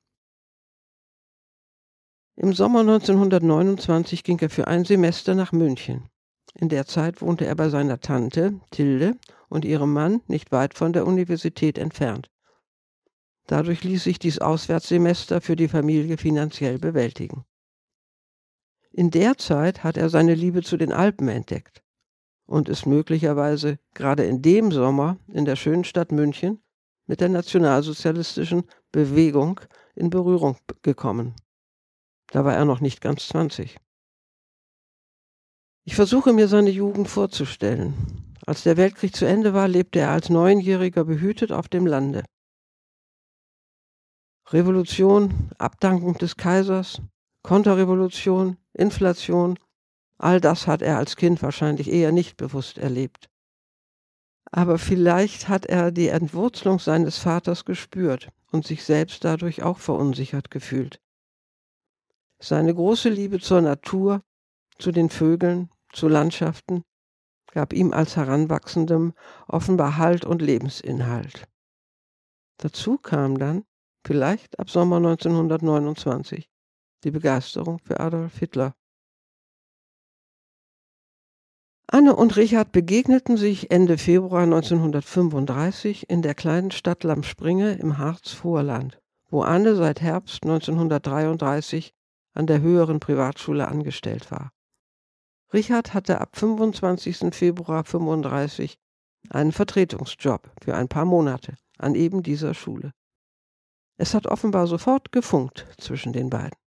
Im 2.36 2.54
Sommer 2.54 2.80
1929 2.80 4.24
ging 4.24 4.38
er 4.38 4.48
für 4.48 4.66
ein 4.68 4.86
Semester 4.86 5.34
nach 5.34 5.52
München. 5.52 6.08
In 6.54 6.70
der 6.70 6.86
Zeit 6.86 7.20
wohnte 7.20 7.44
er 7.44 7.56
bei 7.56 7.68
seiner 7.68 8.00
Tante, 8.00 8.58
Tilde, 8.70 9.18
und 9.50 9.66
ihrem 9.66 9.92
Mann 9.92 10.22
nicht 10.28 10.50
weit 10.50 10.72
von 10.72 10.94
der 10.94 11.06
Universität 11.06 11.76
entfernt. 11.76 12.30
Dadurch 13.52 13.84
ließ 13.84 14.04
sich 14.04 14.18
dies 14.18 14.38
Auswärtssemester 14.38 15.42
für 15.42 15.56
die 15.56 15.68
Familie 15.68 16.16
finanziell 16.16 16.78
bewältigen. 16.78 17.44
In 18.90 19.10
der 19.10 19.36
Zeit 19.36 19.84
hat 19.84 19.98
er 19.98 20.08
seine 20.08 20.34
Liebe 20.34 20.62
zu 20.62 20.78
den 20.78 20.90
Alpen 20.90 21.28
entdeckt 21.28 21.82
und 22.46 22.70
ist 22.70 22.86
möglicherweise 22.86 23.78
gerade 23.92 24.24
in 24.24 24.40
dem 24.40 24.72
Sommer 24.72 25.18
in 25.28 25.44
der 25.44 25.56
schönen 25.56 25.84
Stadt 25.84 26.12
München 26.12 26.62
mit 27.04 27.20
der 27.20 27.28
nationalsozialistischen 27.28 28.62
Bewegung 28.90 29.60
in 29.94 30.08
Berührung 30.08 30.56
gekommen. 30.80 31.36
Da 32.28 32.46
war 32.46 32.54
er 32.54 32.64
noch 32.64 32.80
nicht 32.80 33.02
ganz 33.02 33.28
20. 33.28 33.76
Ich 35.84 35.94
versuche 35.94 36.32
mir 36.32 36.48
seine 36.48 36.70
Jugend 36.70 37.06
vorzustellen. 37.08 37.92
Als 38.46 38.62
der 38.62 38.78
Weltkrieg 38.78 39.14
zu 39.14 39.26
Ende 39.26 39.52
war, 39.52 39.68
lebte 39.68 39.98
er 39.98 40.12
als 40.12 40.30
Neunjähriger 40.30 41.04
behütet 41.04 41.52
auf 41.52 41.68
dem 41.68 41.86
Lande. 41.86 42.24
Revolution, 44.52 45.50
Abdankung 45.58 46.18
des 46.18 46.36
Kaisers, 46.36 47.00
Konterrevolution, 47.42 48.58
Inflation, 48.74 49.58
all 50.18 50.40
das 50.40 50.66
hat 50.66 50.82
er 50.82 50.98
als 50.98 51.16
Kind 51.16 51.42
wahrscheinlich 51.42 51.90
eher 51.90 52.12
nicht 52.12 52.36
bewusst 52.36 52.76
erlebt. 52.76 53.30
Aber 54.50 54.78
vielleicht 54.78 55.48
hat 55.48 55.64
er 55.66 55.90
die 55.90 56.08
Entwurzelung 56.08 56.78
seines 56.78 57.16
Vaters 57.16 57.64
gespürt 57.64 58.28
und 58.50 58.66
sich 58.66 58.84
selbst 58.84 59.24
dadurch 59.24 59.62
auch 59.62 59.78
verunsichert 59.78 60.50
gefühlt. 60.50 61.00
Seine 62.38 62.74
große 62.74 63.08
Liebe 63.08 63.40
zur 63.40 63.62
Natur, 63.62 64.22
zu 64.78 64.92
den 64.92 65.08
Vögeln, 65.08 65.70
zu 65.92 66.08
Landschaften 66.08 66.82
gab 67.52 67.72
ihm 67.72 67.92
als 67.92 68.16
Heranwachsendem 68.16 69.14
offenbar 69.46 69.96
Halt 69.96 70.24
und 70.24 70.42
Lebensinhalt. 70.42 71.46
Dazu 72.58 72.98
kam 72.98 73.38
dann, 73.38 73.64
vielleicht 74.04 74.58
ab 74.58 74.70
Sommer 74.70 74.96
1929, 74.96 76.48
die 77.04 77.10
Begeisterung 77.10 77.78
für 77.78 78.00
Adolf 78.00 78.38
Hitler. 78.38 78.74
Anne 81.86 82.16
und 82.16 82.36
Richard 82.36 82.72
begegneten 82.72 83.36
sich 83.36 83.70
Ende 83.70 83.98
Februar 83.98 84.44
1935 84.44 86.08
in 86.08 86.22
der 86.22 86.34
kleinen 86.34 86.70
Stadt 86.70 87.04
Lamspringe 87.04 87.74
im 87.74 87.98
Harz-Vorland, 87.98 88.98
wo 89.28 89.42
Anne 89.42 89.76
seit 89.76 90.00
Herbst 90.00 90.42
1933 90.44 91.92
an 92.34 92.46
der 92.46 92.62
höheren 92.62 92.98
Privatschule 92.98 93.68
angestellt 93.68 94.30
war. 94.30 94.52
Richard 95.52 95.92
hatte 95.92 96.20
ab 96.20 96.36
25. 96.36 97.34
Februar 97.34 97.84
35 97.84 98.78
einen 99.28 99.52
Vertretungsjob 99.52 100.50
für 100.62 100.74
ein 100.74 100.88
paar 100.88 101.04
Monate 101.04 101.56
an 101.76 101.94
eben 101.94 102.22
dieser 102.22 102.54
Schule. 102.54 102.92
Es 104.02 104.14
hat 104.14 104.26
offenbar 104.26 104.66
sofort 104.66 105.12
gefunkt 105.12 105.64
zwischen 105.78 106.12
den 106.12 106.28
beiden. 106.28 106.58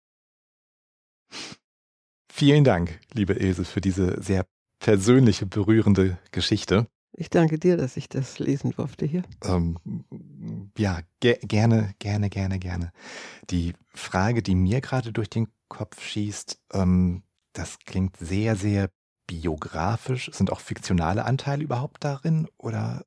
Vielen 2.32 2.64
Dank, 2.64 3.02
liebe 3.12 3.34
Ilse, 3.34 3.66
für 3.66 3.82
diese 3.82 4.24
sehr 4.24 4.46
persönliche, 4.80 5.46
berührende 5.46 6.18
Geschichte. 6.32 6.88
Ich 7.12 7.30
danke 7.30 7.60
dir, 7.60 7.76
dass 7.76 7.98
ich 7.98 8.08
das 8.08 8.40
lesen 8.40 8.72
durfte 8.72 9.06
hier. 9.06 9.24
Ähm, 9.44 9.78
ja, 10.78 11.02
ge 11.20 11.38
gerne, 11.42 11.94
gerne, 12.00 12.30
gerne, 12.30 12.58
gerne. 12.58 12.94
Die 13.50 13.74
Frage, 13.90 14.42
die 14.42 14.56
mir 14.56 14.80
gerade 14.80 15.12
durch 15.12 15.30
den 15.30 15.50
Kopf 15.68 16.02
schießt, 16.02 16.58
ähm, 16.72 17.24
das 17.52 17.80
klingt 17.80 18.16
sehr, 18.16 18.56
sehr 18.56 18.92
biografisch. 19.28 20.32
Sind 20.32 20.54
auch 20.54 20.62
fiktionale 20.62 21.26
Anteile 21.26 21.66
überhaupt 21.66 22.06
darin 22.06 22.48
oder 22.58 23.04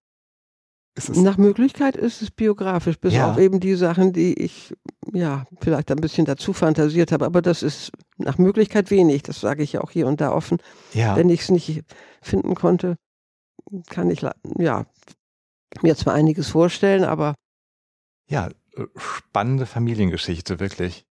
ist 0.98 1.08
es 1.08 1.16
Nach 1.18 1.38
Möglichkeit 1.38 1.96
ist 1.96 2.20
es 2.20 2.30
biografisch, 2.30 2.98
bis 2.98 3.14
ja. 3.14 3.30
auf 3.30 3.38
eben 3.38 3.60
die 3.60 3.74
Sachen, 3.74 4.12
die 4.12 4.34
ich 4.34 4.74
ja 5.12 5.46
vielleicht 5.60 5.90
ein 5.90 6.00
bisschen 6.00 6.26
dazu 6.26 6.52
fantasiert 6.52 7.12
habe. 7.12 7.24
Aber 7.24 7.40
das 7.40 7.62
ist 7.62 7.92
nach 8.18 8.38
Möglichkeit 8.38 8.90
wenig. 8.90 9.22
Das 9.22 9.40
sage 9.40 9.62
ich 9.62 9.72
ja 9.72 9.80
auch 9.80 9.90
hier 9.90 10.06
und 10.06 10.20
da 10.20 10.32
offen. 10.32 10.58
Ja. 10.92 11.16
Wenn 11.16 11.30
ich 11.30 11.42
es 11.42 11.50
nicht 11.50 11.84
finden 12.20 12.54
konnte, 12.54 12.96
kann 13.88 14.10
ich 14.10 14.26
ja 14.58 14.86
mir 15.82 15.96
zwar 15.96 16.14
einiges 16.14 16.48
vorstellen, 16.48 17.04
aber. 17.04 17.34
Ja, 18.26 18.48
äh, 18.76 18.84
spannende 18.96 19.66
Familiengeschichte, 19.66 20.60
wirklich. 20.60 21.06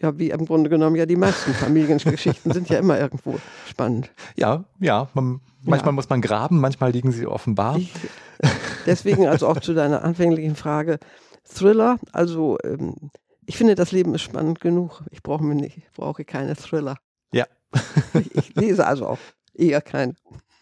Ja, 0.00 0.16
wie 0.16 0.30
im 0.30 0.46
Grunde 0.46 0.70
genommen 0.70 0.96
ja 0.96 1.06
die 1.06 1.16
meisten 1.16 1.52
Familiengeschichten 1.54 2.52
sind 2.52 2.68
ja 2.68 2.78
immer 2.78 2.98
irgendwo 2.98 3.38
spannend. 3.68 4.10
Ja, 4.36 4.64
ja. 4.80 5.08
Man, 5.14 5.40
manchmal 5.62 5.92
ja. 5.92 5.92
muss 5.92 6.08
man 6.08 6.20
graben, 6.20 6.60
manchmal 6.60 6.92
liegen 6.92 7.12
sie 7.12 7.26
offenbar. 7.26 7.76
Ich, 7.78 7.92
deswegen 8.88 9.26
also 9.26 9.46
auch 9.46 9.60
zu 9.60 9.74
deiner 9.74 10.04
anfänglichen 10.04 10.56
Frage 10.56 10.98
Thriller. 11.44 11.98
Also 12.12 12.58
ähm, 12.64 13.10
ich 13.46 13.56
finde, 13.56 13.74
das 13.74 13.92
Leben 13.92 14.14
ist 14.14 14.22
spannend 14.22 14.60
genug. 14.60 15.02
Ich 15.10 15.22
brauche 15.22 15.44
mir 15.44 15.54
nicht, 15.54 15.80
brauche 15.92 16.24
keine 16.24 16.56
Thriller. 16.56 16.98
Ja, 17.32 17.46
ich 18.34 18.54
lese 18.54 18.86
also 18.86 19.06
auch 19.06 19.18
eher 19.54 19.80
kein. 19.80 20.16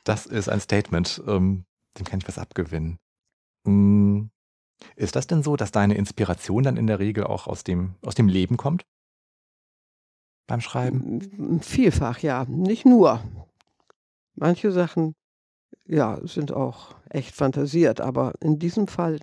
Das 0.04 0.26
ist 0.26 0.48
ein 0.48 0.60
Statement, 0.60 1.22
ähm, 1.26 1.64
dem 1.98 2.04
kann 2.04 2.20
ich 2.20 2.28
was 2.28 2.38
abgewinnen. 2.38 2.98
Hm, 3.64 4.30
ist 4.94 5.16
das 5.16 5.26
denn 5.26 5.42
so, 5.42 5.56
dass 5.56 5.72
deine 5.72 5.94
Inspiration 5.94 6.62
dann 6.62 6.76
in 6.76 6.86
der 6.86 6.98
Regel 6.98 7.24
auch 7.24 7.46
aus 7.46 7.64
dem, 7.64 7.96
aus 8.02 8.14
dem 8.14 8.28
Leben 8.28 8.56
kommt? 8.56 8.84
Beim 10.46 10.60
Schreiben? 10.60 11.60
Vielfach, 11.60 12.20
ja. 12.20 12.44
Nicht 12.44 12.86
nur. 12.86 13.20
Manche 14.36 14.70
Sachen, 14.70 15.14
ja, 15.88 16.18
sind 16.26 16.52
auch 16.52 16.94
echt 17.08 17.34
fantasiert, 17.34 18.00
aber 18.00 18.34
in 18.40 18.58
diesem 18.58 18.88
Fall 18.88 19.20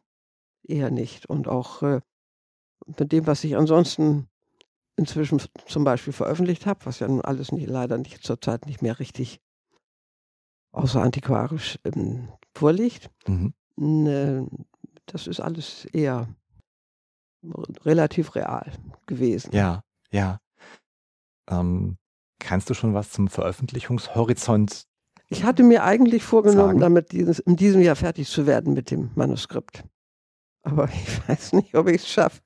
eher 0.63 0.91
nicht. 0.91 1.25
Und 1.25 1.47
auch 1.47 1.81
äh, 1.83 2.01
mit 2.97 3.11
dem, 3.11 3.27
was 3.27 3.43
ich 3.43 3.55
ansonsten 3.55 4.27
inzwischen 4.95 5.41
zum 5.65 5.83
Beispiel 5.83 6.13
veröffentlicht 6.13 6.65
habe, 6.65 6.85
was 6.85 6.99
ja 6.99 7.07
nun 7.07 7.21
alles 7.21 7.51
nicht, 7.51 7.69
leider 7.69 7.97
nicht 7.97 8.23
zurzeit 8.23 8.65
nicht 8.65 8.81
mehr 8.81 8.99
richtig 8.99 9.39
außer 10.71 11.01
antiquarisch 11.01 11.79
ähm, 11.83 12.29
vorliegt. 12.53 13.09
Mhm. 13.27 13.53
Ne, 13.75 14.47
das 15.05 15.27
ist 15.27 15.39
alles 15.39 15.85
eher 15.85 16.27
relativ 17.83 18.35
real 18.35 18.71
gewesen. 19.05 19.51
Ja, 19.53 19.83
ja. 20.11 20.39
Ähm, 21.49 21.97
kannst 22.39 22.69
du 22.69 22.73
schon 22.73 22.93
was 22.93 23.11
zum 23.11 23.27
Veröffentlichungshorizont? 23.27 24.87
Ich 25.33 25.43
hatte 25.43 25.63
mir 25.63 25.83
eigentlich 25.83 26.23
vorgenommen, 26.23 26.69
sagen? 26.69 26.79
damit 26.79 27.11
dieses, 27.11 27.39
in 27.39 27.55
diesem 27.55 27.81
Jahr 27.81 27.95
fertig 27.95 28.29
zu 28.29 28.45
werden 28.45 28.73
mit 28.73 28.91
dem 28.91 29.09
Manuskript. 29.15 29.83
Aber 30.61 30.87
ich 30.93 31.27
weiß 31.27 31.53
nicht, 31.53 31.75
ob 31.75 31.87
ich 31.87 32.03
es 32.03 32.07
schaffe. 32.07 32.41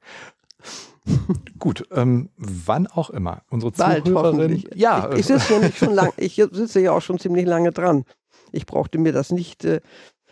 Gut, 1.60 1.86
ähm, 1.92 2.30
wann 2.38 2.88
auch 2.88 3.10
immer. 3.10 3.42
Unsere 3.50 3.74
Bald, 3.74 4.06
Zuhörerin. 4.06 4.64
Ja, 4.74 5.12
ich, 5.12 5.20
ich 5.20 5.26
sitze 5.26 5.54
ja 5.54 5.60
nicht 5.60 5.78
schon 5.78 5.94
lang, 5.94 6.14
ich 6.18 6.36
sitze 6.36 6.80
ja 6.80 6.94
auch 6.94 7.02
schon 7.02 7.20
ziemlich 7.20 7.46
lange 7.46 7.72
dran. 7.72 8.06
Ich 8.54 8.66
brauchte 8.66 9.00
mir 9.00 9.12
das 9.12 9.32
nicht, 9.32 9.66
äh, 9.66 9.82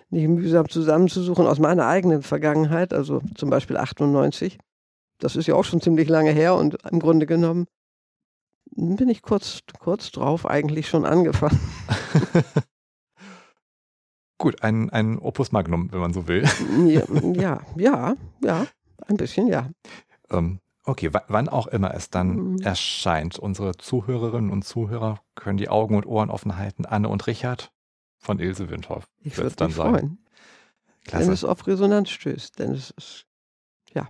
nicht 0.09 0.27
mühsam 0.27 0.69
zusammenzusuchen 0.69 1.47
aus 1.47 1.59
meiner 1.59 1.87
eigenen 1.87 2.23
Vergangenheit, 2.23 2.93
also 2.93 3.21
zum 3.35 3.49
Beispiel 3.49 3.75
98. 3.75 4.57
Das 5.19 5.35
ist 5.35 5.47
ja 5.47 5.55
auch 5.55 5.65
schon 5.65 5.81
ziemlich 5.81 6.07
lange 6.07 6.31
her 6.31 6.55
und 6.55 6.77
im 6.89 6.99
Grunde 6.99 7.25
genommen 7.25 7.67
bin 8.71 9.09
ich 9.09 9.21
kurz, 9.21 9.61
kurz 9.79 10.11
drauf 10.11 10.45
eigentlich 10.45 10.87
schon 10.87 11.05
angefangen. 11.05 11.59
Gut, 14.37 14.63
ein, 14.63 14.89
ein 14.89 15.17
Opus 15.17 15.51
Magnum, 15.51 15.91
wenn 15.91 15.99
man 15.99 16.13
so 16.13 16.27
will. 16.27 16.43
ja, 16.87 17.03
ja, 17.33 17.61
ja, 17.77 18.15
ja, 18.41 18.67
ein 19.07 19.17
bisschen, 19.17 19.47
ja. 19.47 19.69
Ähm, 20.29 20.59
okay, 20.83 21.11
wann 21.27 21.47
auch 21.47 21.67
immer 21.67 21.93
es 21.93 22.09
dann 22.09 22.35
mhm. 22.35 22.59
erscheint, 22.59 23.39
unsere 23.39 23.77
Zuhörerinnen 23.77 24.51
und 24.51 24.63
Zuhörer 24.63 25.21
können 25.35 25.57
die 25.57 25.69
Augen 25.69 25.95
und 25.95 26.05
Ohren 26.05 26.29
offen 26.29 26.57
halten. 26.57 26.85
Anne 26.85 27.07
und 27.07 27.25
Richard 27.27 27.71
von 28.17 28.39
Ilse 28.39 28.69
Windhoff. 28.69 29.07
Ich 29.21 29.37
würde 29.37 29.55
dann 29.55 29.67
mich 29.67 29.75
sagen. 29.77 29.97
freuen. 29.97 30.25
Klasse. 31.05 31.27
Wenn 31.27 31.33
es 31.33 31.43
auf 31.43 31.65
Resonanz 31.65 32.09
stößt, 32.09 32.59
denn 32.59 32.71
es 32.71 32.91
ist, 32.91 33.25
ja. 33.93 34.07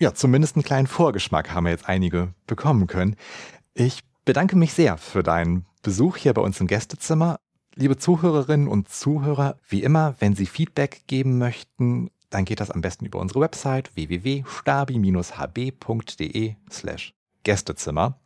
Ja, 0.00 0.12
zumindest 0.12 0.56
einen 0.56 0.64
kleinen 0.64 0.88
Vorgeschmack 0.88 1.52
haben 1.52 1.64
wir 1.64 1.70
jetzt 1.70 1.88
einige 1.88 2.34
bekommen 2.46 2.88
können. 2.88 3.16
Ich 3.74 4.00
bedanke 4.24 4.56
mich 4.56 4.72
sehr 4.74 4.98
für 4.98 5.22
deinen 5.22 5.64
Besuch 5.82 6.16
hier 6.16 6.34
bei 6.34 6.42
uns 6.42 6.60
im 6.60 6.66
Gästezimmer. 6.66 7.38
Liebe 7.74 7.96
Zuhörerinnen 7.96 8.68
und 8.68 8.90
Zuhörer, 8.90 9.56
wie 9.66 9.82
immer, 9.82 10.14
wenn 10.18 10.36
Sie 10.36 10.44
Feedback 10.46 11.04
geben 11.06 11.38
möchten, 11.38 12.10
dann 12.28 12.44
geht 12.44 12.60
das 12.60 12.70
am 12.70 12.82
besten 12.82 13.06
über 13.06 13.18
unsere 13.18 13.40
Website 13.40 13.96
www.stabi-hb.de 13.96 16.54
slash 16.70 17.14
Gästezimmer. 17.44 18.20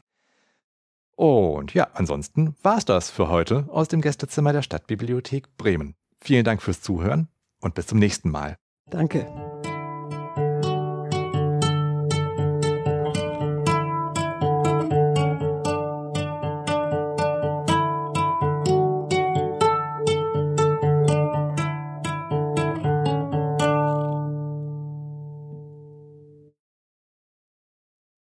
Und 1.14 1.74
ja, 1.74 1.86
ansonsten 1.94 2.56
war 2.62 2.78
es 2.78 2.84
das 2.84 3.10
für 3.10 3.28
heute 3.28 3.68
aus 3.70 3.86
dem 3.88 4.02
Gästezimmer 4.02 4.52
der 4.52 4.62
Stadtbibliothek 4.62 5.56
Bremen. 5.56 5.94
Vielen 6.20 6.44
Dank 6.44 6.60
fürs 6.60 6.82
Zuhören 6.82 7.28
und 7.60 7.74
bis 7.74 7.86
zum 7.86 7.98
nächsten 7.98 8.30
Mal. 8.30 8.56
Danke. 8.90 9.26